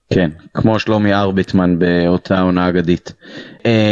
כן, 0.10 0.30
כמו 0.54 0.80
שלומי 0.80 1.14
ארביטמן 1.14 1.80
באותה 1.80 2.42
עונה 2.42 2.70
אגדית. 2.70 3.14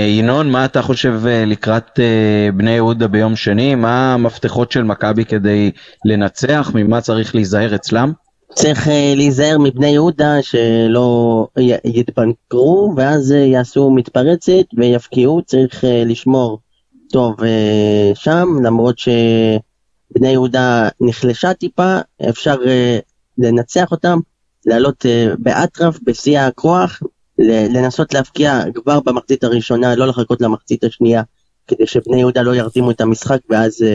ינון, 0.07 0.51
מה 0.51 0.65
אתה 0.65 0.81
חושב 0.81 1.21
לקראת 1.25 1.99
בני 2.53 2.71
יהודה 2.71 3.07
ביום 3.07 3.35
שני? 3.35 3.75
מה 3.75 4.13
המפתחות 4.13 4.71
של 4.71 4.83
מכבי 4.83 5.25
כדי 5.25 5.71
לנצח? 6.05 6.71
ממה 6.75 7.01
צריך 7.01 7.35
להיזהר 7.35 7.75
אצלם? 7.75 8.11
צריך 8.55 8.87
uh, 8.87 8.91
להיזהר 9.15 9.57
מבני 9.57 9.87
יהודה 9.87 10.41
שלא 10.41 11.47
יתבנקרו 11.85 12.93
ואז 12.97 13.31
uh, 13.31 13.35
יעשו 13.35 13.91
מתפרצת 13.91 14.65
ויפקיעו, 14.77 15.41
צריך 15.41 15.83
uh, 15.83 15.87
לשמור 16.05 16.59
טוב 17.11 17.35
שם 18.13 18.47
למרות 18.63 18.99
שבני 18.99 20.29
יהודה 20.29 20.89
נחלשה 21.01 21.53
טיפה, 21.53 21.97
אפשר 22.29 22.55
לנצח 23.37 23.91
אותם, 23.91 24.19
לעלות 24.65 25.05
באטרף 25.37 25.99
בשיא 26.03 26.39
הכוח, 26.39 27.01
לנסות 27.39 28.13
להפקיע 28.13 28.59
כבר 28.75 28.99
במחצית 28.99 29.43
הראשונה, 29.43 29.95
לא 29.95 30.07
לחכות 30.07 30.41
למחצית 30.41 30.83
השנייה 30.83 31.23
כדי 31.67 31.87
שבני 31.87 32.19
יהודה 32.19 32.41
לא 32.41 32.55
ירתימו 32.55 32.91
את 32.91 33.01
המשחק 33.01 33.39
ואז 33.49 33.85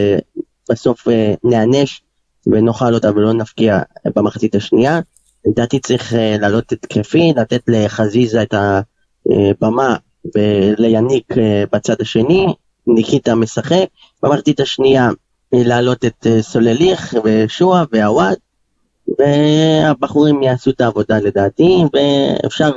בסוף 0.69 1.07
נענש. 1.43 2.01
ונאכל 2.47 2.93
אותה 2.93 3.11
ולא 3.11 3.33
נפקיע 3.33 3.79
במחצית 4.15 4.55
השנייה. 4.55 4.99
לדעתי 5.45 5.79
צריך 5.79 6.13
אה, 6.13 6.35
לעלות 6.39 6.71
התקפי, 6.71 7.33
לתת 7.35 7.61
לחזיזה 7.67 8.41
את 8.41 8.53
הבמה 8.53 9.95
וליניק 10.35 11.37
אה, 11.37 11.63
בצד 11.73 12.01
השני, 12.01 12.53
ניקיטה 12.87 13.35
משחק. 13.35 13.85
במחצית 14.23 14.59
השנייה 14.59 15.09
אה, 15.53 15.63
להעלות 15.63 16.05
את 16.05 16.27
סולליך 16.41 17.15
ושועה 17.23 17.83
ועווד, 17.91 18.35
והבחורים 19.19 20.43
יעשו 20.43 20.71
את 20.71 20.81
העבודה 20.81 21.19
לדעתי, 21.19 21.83
ואפשר... 21.93 22.71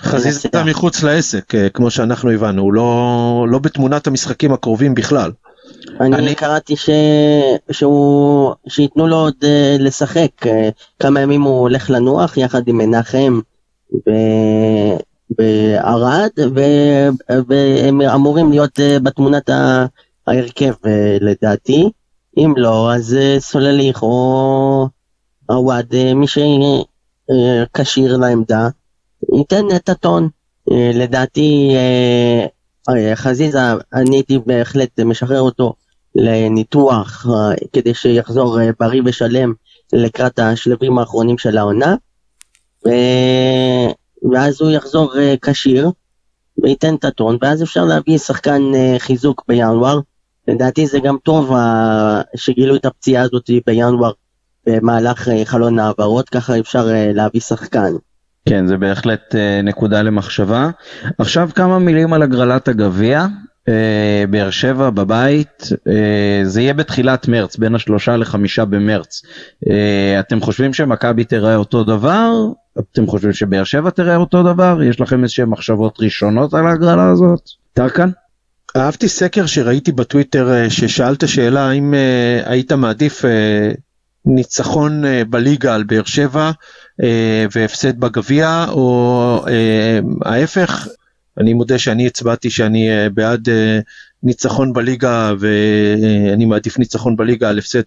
חזיזה 0.00 0.48
מחוץ 0.66 1.02
לעסק, 1.02 1.52
כמו 1.74 1.90
שאנחנו 1.90 2.30
הבנו, 2.30 2.62
הוא 2.62 2.72
לא, 2.72 3.46
לא 3.48 3.58
בתמונת 3.58 4.06
המשחקים 4.06 4.52
הקרובים 4.52 4.94
בכלל. 4.94 5.30
אני, 6.00 6.16
אני 6.16 6.34
קראתי 6.34 6.76
ש... 6.76 6.90
שהוא... 7.70 8.52
שייתנו 8.68 9.06
לו 9.06 9.16
עוד 9.16 9.34
uh, 9.40 9.82
לשחק, 9.82 10.30
uh, 10.42 10.48
כמה 10.98 11.20
ימים 11.20 11.42
הוא 11.42 11.60
הולך 11.60 11.90
לנוח 11.90 12.36
יחד 12.36 12.68
עם 12.68 12.78
מנחם 12.78 13.40
ב... 14.06 14.10
בערד, 15.38 16.30
ו... 16.54 16.60
והם 17.48 18.00
אמורים 18.00 18.50
להיות 18.50 18.78
uh, 18.78 19.02
בתמונת 19.02 19.50
ההרכב 20.26 20.72
uh, 20.72 20.88
לדעתי, 21.20 21.90
אם 22.38 22.54
לא 22.56 22.92
אז 22.94 23.16
סולליך 23.38 24.02
או 24.02 24.88
עווד, 25.46 25.94
מי 26.14 26.26
שכשיר 26.26 28.16
לעמדה, 28.16 28.68
ייתן 29.38 29.64
את 29.76 29.88
הטון. 29.88 30.28
לדעתי 30.94 31.70
חזיזה, 33.14 33.58
אני 33.92 34.16
הייתי 34.16 34.38
בהחלט 34.46 35.00
משחרר 35.00 35.40
אותו 35.40 35.74
לניתוח 36.14 37.26
אה, 37.30 37.54
כדי 37.72 37.94
שיחזור 37.94 38.60
אה, 38.60 38.70
בריא 38.80 39.02
ושלם 39.04 39.52
לקראת 39.92 40.38
השלבים 40.38 40.98
האחרונים 40.98 41.38
של 41.38 41.58
העונה, 41.58 41.94
ואז 44.32 44.60
הוא 44.60 44.70
יחזור 44.70 45.18
אה, 45.18 45.34
כשיר 45.42 45.90
וייתן 46.62 46.94
את 46.94 47.04
הטון, 47.04 47.38
ואז 47.42 47.62
אפשר 47.62 47.84
להביא 47.84 48.18
שחקן 48.18 48.62
חיזוק 48.98 49.44
בינואר. 49.48 50.00
לדעתי 50.48 50.86
זה 50.86 50.98
גם 51.00 51.16
טוב 51.22 51.52
שגילו 52.36 52.76
את 52.76 52.84
הפציעה 52.84 53.22
הזאת 53.22 53.50
בינואר 53.66 54.12
במהלך 54.66 55.28
חלון 55.44 55.78
העברות, 55.78 56.28
ככה 56.28 56.58
אפשר 56.58 56.86
להביא 57.14 57.40
שחקן. 57.40 57.92
כן, 58.48 58.66
זה 58.66 58.76
בהחלט 58.76 59.34
אה, 59.34 59.62
נקודה 59.62 60.02
למחשבה. 60.02 60.70
עכשיו 61.18 61.50
כמה 61.54 61.78
מילים 61.78 62.12
על 62.12 62.22
הגרלת 62.22 62.68
הגביע. 62.68 63.26
אה, 63.68 64.24
באר 64.30 64.50
שבע 64.50 64.90
בבית, 64.90 65.68
אה, 65.88 66.40
זה 66.44 66.60
יהיה 66.62 66.74
בתחילת 66.74 67.28
מרץ, 67.28 67.56
בין 67.56 67.74
השלושה 67.74 68.16
לחמישה 68.16 68.64
במרץ. 68.64 69.22
אתם 70.20 70.40
חושבים 70.40 70.72
שמכבי 70.72 71.24
תראה 71.24 71.56
אותו 71.56 71.84
דבר? 71.84 72.32
אתם 72.78 73.06
חושבים 73.06 73.32
שבאר 73.32 73.64
שבע 73.64 73.90
תראה 73.90 74.16
אותו 74.16 74.42
דבר? 74.42 74.82
יש 74.82 75.00
לכם 75.00 75.22
איזשהם 75.22 75.50
מחשבות 75.50 76.00
ראשונות 76.00 76.54
על 76.54 76.66
ההגרלה 76.66 77.10
הזאת? 77.10 77.40
טרקן? 77.72 78.10
אהבתי 78.76 79.08
סקר 79.08 79.46
שראיתי 79.46 79.92
בטוויטר 79.92 80.68
ששאלת 80.68 81.28
שאלה 81.28 81.68
האם 81.68 81.94
היית 82.44 82.72
מעדיף 82.72 83.24
ניצחון 84.24 85.04
אה, 85.04 85.22
בליגה 85.24 85.74
על 85.74 85.82
באר 85.82 86.04
שבע 86.04 86.50
אה, 87.02 87.46
והפסד 87.52 88.00
בגביע 88.00 88.66
או 88.68 89.44
אה, 89.48 90.00
ההפך 90.24 90.88
אני 91.38 91.54
מודה 91.54 91.78
שאני 91.78 92.06
הצבעתי 92.06 92.50
שאני 92.50 92.88
בעד 93.14 93.48
ניצחון 94.22 94.72
בליגה 94.72 95.32
ואני 95.38 96.44
מעדיף 96.44 96.78
ניצחון 96.78 97.16
בליגה 97.16 97.48
על 97.48 97.58
הפסד 97.58 97.82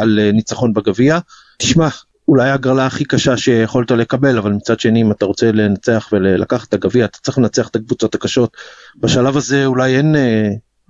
על 0.00 0.30
ניצחון 0.32 0.72
בגביע. 0.72 1.18
תשמע 1.58 1.88
אולי 2.28 2.50
הגרלה 2.50 2.86
הכי 2.86 3.04
קשה 3.04 3.36
שיכולת 3.36 3.90
לקבל 3.90 4.38
אבל 4.38 4.52
מצד 4.52 4.80
שני 4.80 5.02
אם 5.02 5.10
אתה 5.10 5.26
רוצה 5.26 5.52
לנצח 5.52 6.08
ולקחת 6.12 6.68
את 6.68 6.74
הגביע 6.74 7.04
אתה 7.04 7.18
צריך 7.22 7.38
לנצח 7.38 7.68
את 7.68 7.76
הקבוצות 7.76 8.14
הקשות 8.14 8.56
בשלב 8.96 9.36
הזה 9.36 9.66
אולי 9.66 9.96
אין 9.96 10.14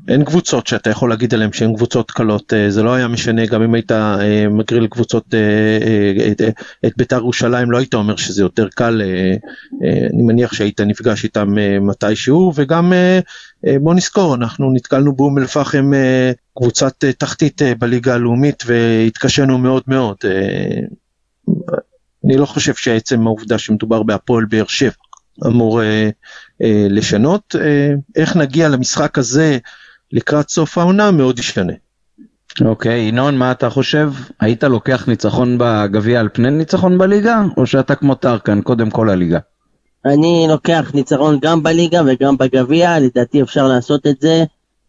אין 0.08 0.24
קבוצות 0.24 0.66
שאתה 0.66 0.90
יכול 0.90 1.10
להגיד 1.10 1.34
עליהן 1.34 1.52
שהן 1.52 1.74
קבוצות 1.74 2.10
קלות 2.10 2.52
אה, 2.52 2.70
זה 2.70 2.82
לא 2.82 2.94
היה 2.94 3.08
משנה 3.08 3.46
גם 3.46 3.62
אם 3.62 3.74
היית 3.74 3.92
אה, 3.92 4.48
מגריל 4.48 4.86
קבוצות 4.86 5.34
אה, 5.34 6.32
את, 6.32 6.40
את 6.86 6.92
בית"ר 6.96 7.16
ירושלים 7.16 7.70
לא 7.70 7.78
היית 7.78 7.94
אומר 7.94 8.16
שזה 8.16 8.42
יותר 8.42 8.68
קל 8.68 9.02
אני 9.82 10.22
מניח 10.22 10.52
שהיית 10.52 10.80
נפגש 10.80 11.24
איתם 11.24 11.54
מתישהו 11.80 12.52
וגם 12.54 12.92
בוא 13.80 13.94
נזכור 13.94 14.34
אנחנו 14.34 14.72
נתקלנו 14.74 15.16
באום 15.16 15.38
אל 15.38 15.46
פחם 15.46 15.90
קבוצת 16.58 17.04
תחתית 17.18 17.62
בליגה 17.78 18.14
הלאומית 18.14 18.62
והתקשינו 18.66 19.58
מאוד 19.58 19.82
מאוד 19.86 20.16
אני 22.24 22.36
לא 22.36 22.46
חושב 22.46 22.74
שעצם 22.74 23.26
העובדה 23.26 23.58
שמדובר 23.58 24.02
בהפועל 24.02 24.44
באר 24.44 24.66
שבע 24.66 24.92
אמור 25.46 25.82
אה, 25.82 26.10
אה, 26.62 26.86
לשנות. 26.90 27.56
אה, 27.60 27.92
איך 28.16 28.36
נגיע 28.36 28.68
למשחק 28.68 29.18
הזה 29.18 29.58
לקראת 30.12 30.48
סוף 30.48 30.78
העונה 30.78 31.10
מאוד 31.10 31.38
ישתנה. 31.38 31.72
אוקיי, 32.64 33.00
ינון, 33.00 33.38
מה 33.38 33.52
אתה 33.52 33.70
חושב? 33.70 34.12
היית 34.40 34.64
לוקח 34.64 35.08
ניצחון 35.08 35.56
בגביע 35.58 36.20
על 36.20 36.28
פני 36.32 36.50
ניצחון 36.50 36.98
בליגה, 36.98 37.42
או 37.56 37.66
שאתה 37.66 37.94
כמו 37.94 38.14
טרקן, 38.14 38.60
קודם 38.60 38.90
כל 38.90 39.10
הליגה? 39.10 39.38
אני 40.04 40.46
לוקח 40.48 40.90
ניצחון 40.94 41.38
גם 41.42 41.62
בליגה 41.62 42.02
וגם 42.06 42.36
בגביע, 42.36 42.98
לדעתי 42.98 43.42
אפשר 43.42 43.68
לעשות 43.68 44.06
את 44.06 44.20
זה. 44.20 44.44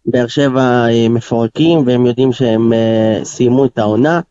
באר 0.06 0.28
שבע 0.28 0.88
אה, 0.90 1.10
מפורקים 1.10 1.84
והם 1.86 2.06
יודעים 2.06 2.34
שהם 2.34 2.74
אה, 2.74 3.20
סיימו 3.24 3.66
את 3.66 3.78
העונה 3.78 4.22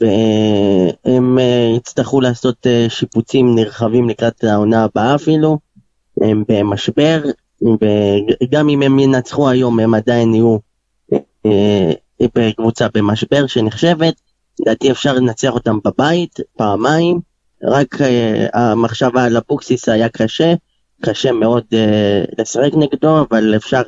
והם 0.00 1.38
אה, 1.38 1.72
יצטרכו 1.76 2.20
לעשות 2.20 2.66
שיפוצים 2.88 3.54
נרחבים 3.54 4.08
לקראת 4.08 4.44
העונה 4.44 4.84
הבאה 4.84 5.14
אפילו. 5.14 5.58
הם 6.20 6.44
במשבר, 6.48 7.22
וגם 8.42 8.68
אם 8.68 8.82
הם 8.82 8.98
ינצחו 8.98 9.48
היום 9.48 9.80
הם 9.80 9.94
עדיין 9.94 10.34
יהיו 10.34 10.58
בקבוצה 12.34 12.86
במשבר 12.94 13.46
שנחשבת. 13.46 14.14
לדעתי 14.60 14.90
אפשר 14.90 15.14
לנצח 15.14 15.50
אותם 15.50 15.78
בבית 15.84 16.40
פעמיים. 16.56 17.20
רק 17.64 17.94
uh, 17.94 18.04
המחשבה 18.54 19.24
על 19.24 19.36
אבוקסיס 19.36 19.88
היה 19.88 20.08
קשה, 20.08 20.54
קשה 21.02 21.32
מאוד 21.32 21.64
לשחק 22.38 22.70
נגדו, 22.74 23.20
אבל 23.20 23.56
אפשר... 23.56 23.82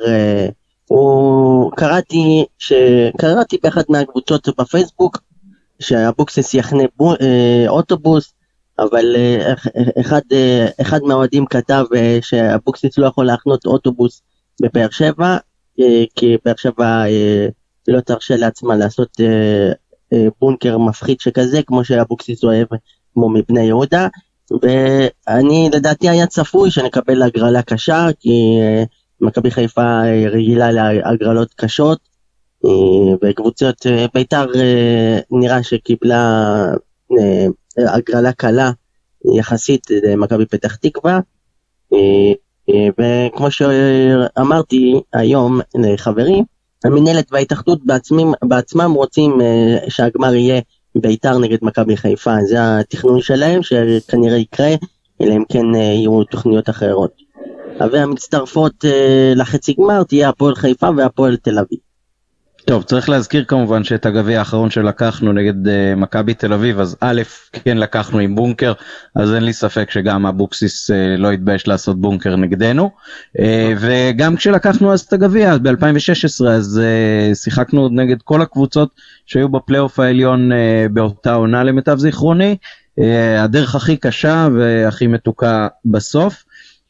הוא... 0.87 1.71
קראתי, 1.75 2.45
ש... 2.57 2.73
קראתי 3.17 3.57
באחת 3.63 3.89
מהקבוצות 3.89 4.49
בפייסבוק 4.59 5.17
שאבוקסיס 5.79 6.53
יחנה 6.53 6.83
בו, 6.97 7.13
אוטובוס, 7.67 8.33
אבל 8.79 9.15
uh, 9.15 9.69
אחד, 10.01 10.21
uh, 10.31 10.81
אחד 10.81 10.99
מהאוהדים 11.03 11.45
כתב 11.45 11.85
שאבוקסיס 12.21 12.97
לא 12.97 13.07
יכול 13.07 13.25
להחנות 13.25 13.65
אוטובוס 13.65 14.21
בבאר 14.61 14.89
שבע, 14.89 15.37
כי 16.15 16.37
באר 16.45 16.55
שבע 16.57 17.03
לא 17.87 17.99
תרשה 17.99 18.35
לעצמה 18.35 18.75
לעשות 18.75 19.17
בונקר 20.41 20.77
מפחיד 20.77 21.19
שכזה, 21.19 21.61
כמו 21.63 21.83
שאבוקסיס 21.83 22.43
אוהב 22.43 22.67
כמו 23.13 23.29
מבני 23.29 23.63
יהודה, 23.63 24.07
ואני 24.51 25.69
לדעתי 25.73 26.09
היה 26.09 26.27
צפוי 26.27 26.71
שנקבל 26.71 27.21
הגרלה 27.21 27.61
קשה, 27.61 28.07
כי 28.19 28.57
אה, 28.61 28.83
מכבי 29.21 29.51
חיפה 29.51 30.01
רגילה 30.31 30.71
להגרלות 30.71 31.53
קשות, 31.53 31.99
אה, 32.65 32.69
וקבוצות 33.21 33.87
אה, 33.87 34.05
בית"ר 34.13 34.45
נראה 35.31 35.63
שקיבלה 35.63 36.65
הגרלה 37.77 38.31
קלה 38.31 38.71
יחסית 39.37 39.87
למכבי 40.03 40.45
פתח 40.45 40.75
תקווה. 40.75 41.19
וכמו 42.69 43.51
שאמרתי 43.51 45.01
היום 45.13 45.59
לחברים, 45.75 46.43
המנהלת 46.85 47.27
וההתאחדות 47.31 47.85
בעצמם, 47.85 48.33
בעצמם 48.43 48.91
רוצים 48.93 49.41
שהגמר 49.89 50.33
יהיה 50.33 50.61
ביתר 50.95 51.37
נגד 51.37 51.57
מכבי 51.61 51.97
חיפה, 51.97 52.35
זה 52.43 52.57
התכנון 52.79 53.21
שלהם 53.21 53.63
שכנראה 53.63 54.37
יקרה, 54.37 54.75
אלא 55.21 55.33
אם 55.33 55.43
כן 55.49 55.75
אה, 55.75 55.79
יהיו 55.79 56.23
תוכניות 56.23 56.69
אחרות. 56.69 57.11
והמצטרפות 57.91 58.85
אה, 58.85 59.33
לחצי 59.35 59.73
גמר 59.73 60.03
תהיה 60.03 60.29
הפועל 60.29 60.55
חיפה 60.55 60.89
והפועל 60.97 61.35
תל 61.35 61.59
אביב. 61.59 61.79
טוב, 62.65 62.83
צריך 62.83 63.09
להזכיר 63.09 63.43
כמובן 63.43 63.83
שאת 63.83 64.05
הגביע 64.05 64.39
האחרון 64.39 64.69
שלקחנו 64.69 65.33
נגד 65.33 65.67
uh, 65.67 65.69
מכבי 65.97 66.33
תל 66.33 66.53
אביב, 66.53 66.79
אז 66.79 66.97
א', 67.01 67.21
כן 67.53 67.77
לקחנו 67.77 68.19
עם 68.19 68.35
בונקר, 68.35 68.73
אז 69.15 69.33
אין 69.33 69.43
לי 69.43 69.53
ספק 69.53 69.91
שגם 69.91 70.25
אבוקסיס 70.25 70.91
uh, 70.91 70.93
לא 71.17 71.31
התבייש 71.31 71.67
לעשות 71.67 72.01
בונקר 72.01 72.35
נגדנו. 72.35 72.91
Uh, 73.37 73.41
וגם 73.79 74.35
כשלקחנו 74.35 74.93
אז 74.93 75.01
את 75.01 75.13
הגביע 75.13 75.57
ב-2016, 75.57 76.47
אז 76.47 76.81
uh, 76.81 77.35
שיחקנו 77.35 77.89
נגד 77.89 78.21
כל 78.21 78.41
הקבוצות 78.41 78.89
שהיו 79.25 79.49
בפלייאוף 79.49 79.99
העליון 79.99 80.51
uh, 80.51 80.55
באותה 80.93 81.33
עונה 81.33 81.63
למיטב 81.63 81.97
זיכרוני. 81.97 82.57
Uh, 82.99 83.03
הדרך 83.39 83.75
הכי 83.75 83.97
קשה 83.97 84.47
והכי 84.55 85.07
מתוקה 85.07 85.67
בסוף. 85.85 86.43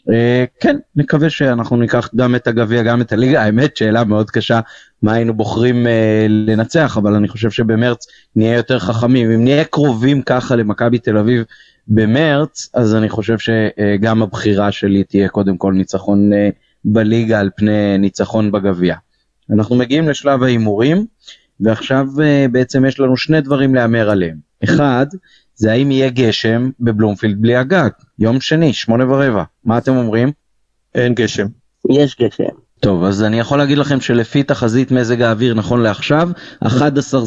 Uh, 0.10 0.12
כן, 0.60 0.78
נקווה 0.96 1.30
שאנחנו 1.30 1.78
ניקח 1.78 2.10
גם 2.15 2.36
את 2.36 2.48
הגביע, 2.48 2.84
גם 2.84 3.02
את 3.02 3.12
הליגה. 3.12 3.44
האמת, 3.44 3.78
שאלה 3.78 4.04
מאוד 4.04 4.32
קשה, 4.32 4.60
מה 5.02 5.13
היינו 5.13 5.34
בוחרים 5.34 5.86
uh, 5.86 5.89
לנצח, 6.30 6.98
אבל 6.98 7.13
אני 7.15 7.28
חושב 7.28 7.52
שבמרץ 7.52 8.08
נהיה 8.36 8.56
יותר 8.56 8.80
חכמים. 8.80 9.32
אם 9.32 9.44
נהיה 9.44 9.63
קרובים 9.63 10.22
ככה 10.22 10.56
למכבי 10.56 11.00
תל 11.00 11.18
אביב 11.18 11.44
במרץ, 11.88 12.70
אז 12.74 12.96
אני 12.96 13.10
חושב 13.10 13.38
שגם 13.39 14.22
uh, 14.22 14.24
הבחירה 14.24 14.72
שלי 14.72 15.04
תהיה 15.04 15.30
קודם 15.30 15.58
כל 15.58 15.74
ניצחון 15.74 16.34
uh, 16.34 16.36
בליגה 16.86 17.39
על 17.39 17.50
פני 17.56 17.98
ניצחון 17.98 18.52
בגביע. 18.52 18.96
אנחנו 19.54 19.76
מגיעים 19.76 20.10
לשלב 20.10 20.44
ההימורים, 20.44 21.06
ועכשיו 21.60 22.08
uh, 22.15 22.52
בעצם 22.52 22.86
יש 22.86 23.00
לנו 23.00 23.18
שני 23.18 23.41
דברים 23.41 23.76
להמר 23.76 24.10
עליהם. 24.10 24.38
אחד, 24.63 25.08
זה 25.56 25.72
האם 25.72 25.91
יהיה 25.91 26.10
גשם 26.10 26.70
בבלומפילד 26.80 27.41
בלי 27.41 27.56
הגג, 27.56 27.89
יום 28.20 28.41
שני, 28.41 28.74
שמונה 28.74 29.12
ורבע. 29.12 29.44
מה 29.63 29.78
אתם 29.78 29.98
אומרים? 29.98 30.32
אין 30.96 31.13
גשם. 31.13 31.48
יש 31.89 32.15
גשם. 32.22 32.65
טוב, 32.80 33.04
אז 33.04 33.24
אני 33.24 33.39
יכול 33.39 33.58
להגיד 33.58 33.78
לכם 33.78 34.02
שלפי 34.02 34.44
תחזית 34.44 34.91
מזג 34.91 35.22
האוויר 35.22 35.54
נכון 35.54 35.82
לעכשיו, 35.82 36.30
11 36.60 37.22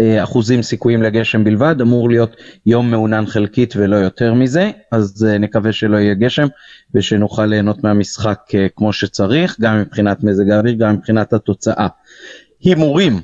אה, 0.00 0.22
אחוזים 0.22 0.62
סיכויים 0.62 1.02
לגשם 1.02 1.44
בלבד, 1.44 1.80
אמור 1.80 2.08
להיות 2.08 2.36
יום 2.66 2.90
מעונן 2.90 3.26
חלקית 3.26 3.74
ולא 3.76 3.96
יותר 3.96 4.34
מזה, 4.34 4.70
אז 4.92 5.26
אה, 5.28 5.38
נקווה 5.38 5.72
שלא 5.72 5.96
יהיה 5.96 6.14
גשם 6.14 6.46
ושנוכל 6.94 7.46
ליהנות 7.46 7.84
מהמשחק 7.84 8.38
אה, 8.54 8.66
כמו 8.76 8.92
שצריך, 8.92 9.56
גם 9.60 9.80
מבחינת 9.80 10.24
מזג 10.24 10.50
האוויר, 10.50 10.74
גם 10.74 10.94
מבחינת 10.94 11.32
התוצאה. 11.32 11.86
הימורים, 12.60 13.20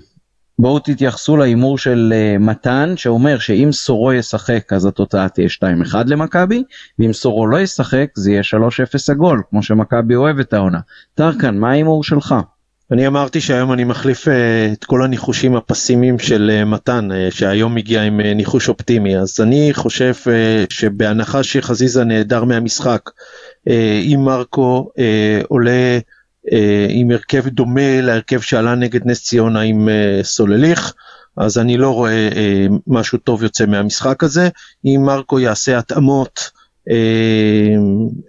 בואו 0.61 0.79
תתייחסו 0.79 1.37
להימור 1.37 1.79
של 1.79 2.13
uh, 2.13 2.43
מתן 2.43 2.93
שאומר 2.97 3.39
שאם 3.39 3.69
סורו 3.73 4.13
ישחק 4.13 4.73
אז 4.73 4.87
התוצאה 4.87 5.29
תהיה 5.29 5.49
2-1 5.93 5.95
למכבי 6.07 6.63
ואם 6.99 7.13
סורו 7.13 7.47
לא 7.47 7.61
ישחק 7.61 8.07
זה 8.15 8.31
יהיה 8.31 8.43
3-0 8.43 9.13
עגול 9.13 9.43
כמו 9.51 9.63
שמכבי 9.63 10.15
אוהב 10.15 10.39
את 10.39 10.53
העונה. 10.53 10.79
טרקן 11.15 11.59
מה 11.59 11.71
ההימור 11.71 12.05
שלך? 12.05 12.35
אני 12.91 13.07
אמרתי 13.07 13.41
שהיום 13.41 13.73
אני 13.73 13.85
מחליף 13.85 14.29
uh, 14.29 14.31
את 14.73 14.85
כל 14.85 15.03
הניחושים 15.03 15.57
הפסימיים 15.57 16.19
של 16.19 16.61
uh, 16.63 16.65
מתן 16.65 17.09
שהיום 17.31 17.77
הגיע 17.77 18.03
עם 18.03 18.21
ניחוש 18.21 18.69
אופטימי 18.69 19.19
אז 19.19 19.41
אני 19.41 19.71
חושב 19.73 20.13
שבהנחה 20.69 21.43
שחזיזה 21.43 22.05
נעדר 22.05 22.45
מהמשחק 22.45 23.11
אם 24.03 24.21
מרקו 24.25 24.91
עולה 25.49 25.71
אה, 25.71 25.99
עם 26.89 27.11
הרכב 27.11 27.49
דומה 27.49 28.01
להרכב 28.01 28.41
שעלה 28.41 28.75
נגד 28.75 29.01
נס 29.05 29.25
ציונה 29.25 29.61
עם 29.61 29.89
אה, 29.89 30.21
סולליך, 30.23 30.95
אז 31.37 31.59
אני 31.59 31.77
לא 31.77 31.91
רואה 31.91 32.29
אה, 32.37 32.67
משהו 32.87 33.19
טוב 33.19 33.43
יוצא 33.43 33.67
מהמשחק 33.67 34.25
הזה. 34.25 34.49
אם 34.85 35.03
מרקו 35.07 35.41
יעשה 35.41 35.79
התאמות 35.79 36.51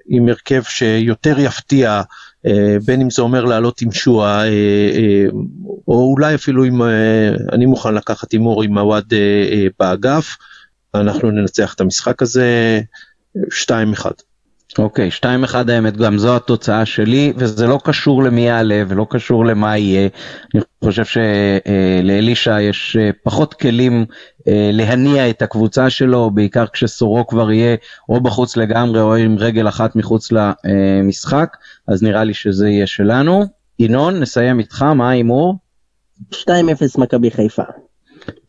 עם 0.10 0.30
הרכב 0.30 0.62
שיותר 0.64 1.40
יפתיע, 1.40 2.02
בין 2.86 3.02
אם 3.02 3.10
זה 3.10 3.22
אומר 3.22 3.46
לעלות 3.46 3.82
עם 3.82 3.92
שועה, 3.92 4.44
או 5.88 6.14
אולי 6.14 6.36
אפילו 6.36 6.66
אם 6.66 6.82
אני 7.52 7.66
מוכן 7.66 7.94
לקחת 7.94 8.32
הימור 8.32 8.64
עם 8.64 8.78
עווד 8.78 9.14
באגף, 9.80 10.38
אנחנו 10.96 11.32
ננצח 11.32 11.74
את 11.74 11.82
המשחק 11.82 12.22
הזה 12.22 12.80
2-1. 13.38 13.72
אוקיי, 14.80 15.10
okay, 15.10 15.48
2-1 15.52 15.72
האמת, 15.72 15.98
גם 15.98 16.18
זו 16.18 16.36
התוצאה 16.36 16.86
שלי, 16.86 17.34
וזה 17.36 17.68
לא 17.68 17.80
קשור 17.84 18.24
למי 18.24 18.42
יעלה 18.42 18.84
ולא 18.88 19.06
קשור 19.10 19.46
למה 19.46 19.78
יהיה. 19.78 20.10
אני 20.56 20.62
חושב 20.84 21.04
שלאלישע 21.06 22.62
יש 22.62 22.98
אה, 23.00 23.10
פחות 23.24 23.54
כלים 23.54 24.06
אה, 24.48 24.70
להניע 24.74 25.30
את 25.30 25.42
הקבוצה 25.42 25.90
שלו, 25.90 26.32
בעיקר 26.32 26.66
כשסורו 26.74 27.28
כבר 27.28 27.52
יהיה 27.52 27.76
או 28.10 28.22
בחוץ 28.22 28.58
לגמרי 28.58 29.02
או 29.02 29.16
עם 29.16 29.38
רגל 29.38 29.68
אחת 29.68 29.96
מחוץ 29.96 30.30
למשחק, 30.32 31.58
אז 31.88 32.04
נראה 32.04 32.24
לי 32.24 32.34
שזה 32.34 32.70
יהיה 32.70 32.88
שלנו. 32.88 33.46
ינון, 33.80 34.20
נסיים 34.20 34.60
איתך, 34.60 34.82
מה 34.82 35.10
ההימור? 35.10 35.56
2-0 36.32 36.46
מכבי 36.98 37.32
חיפה. 37.32 37.64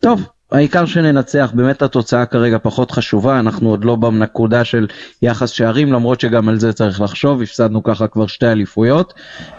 טוב, 0.01 0.23
העיקר 0.53 0.85
שננצח, 0.87 1.51
באמת 1.55 1.83
התוצאה 1.83 2.27
כרגע 2.27 2.59
פחות 2.63 2.91
חשובה, 2.91 3.39
אנחנו 3.39 3.71
עוד 3.71 3.85
לא 3.85 3.97
בנקודה 3.97 4.65
של 4.65 4.87
יחס 5.23 5.51
שערים, 5.51 5.93
למרות 5.93 6.21
שגם 6.21 6.49
על 6.49 6.59
זה 6.59 6.73
צריך 6.73 7.01
לחשוב, 7.01 7.43
הפסדנו 7.43 7.83
ככה 7.83 8.09
כבר 8.09 8.27
שתי 8.27 8.47
אליפויות. 8.47 9.15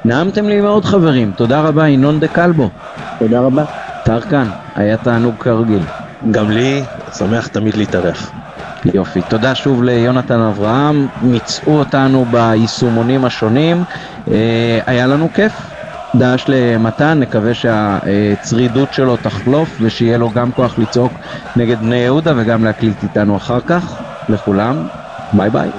נעמתם 0.05 0.47
לי 0.47 0.61
מאוד 0.61 0.85
חברים, 0.85 1.31
תודה 1.31 1.61
רבה 1.61 1.87
ינון 1.87 2.19
דה 2.19 2.27
קלבו. 2.27 2.69
תודה 3.19 3.39
רבה. 3.39 3.63
טרקן, 4.03 4.47
היה 4.75 4.97
תענוג 4.97 5.43
כרגיל. 5.43 5.83
גם 6.31 6.51
לי, 6.51 6.85
שמח 7.17 7.47
תמיד 7.47 7.77
להתארח. 7.77 8.31
יופי, 8.93 9.21
תודה 9.21 9.55
שוב 9.55 9.83
ליונתן 9.83 10.39
אברהם, 10.39 11.07
מצאו 11.21 11.79
אותנו 11.79 12.25
ביישומונים 12.25 13.25
השונים, 13.25 13.83
אה, 14.31 14.79
היה 14.87 15.07
לנו 15.07 15.33
כיף. 15.33 15.72
דש 16.15 16.45
למתן, 16.47 17.19
נקווה 17.19 17.53
שהצרידות 17.53 18.93
שלו 18.93 19.17
תחלוף 19.17 19.77
ושיהיה 19.81 20.17
לו 20.17 20.31
גם 20.31 20.51
כוח 20.51 20.79
לצעוק 20.79 21.19
נגד 21.55 21.79
בני 21.79 21.95
יהודה 21.95 22.33
וגם 22.37 22.63
להקליט 22.63 23.03
איתנו 23.03 23.37
אחר 23.37 23.59
כך. 23.61 24.01
לכולם, 24.29 24.87
ביי 25.33 25.49
ביי. 25.49 25.71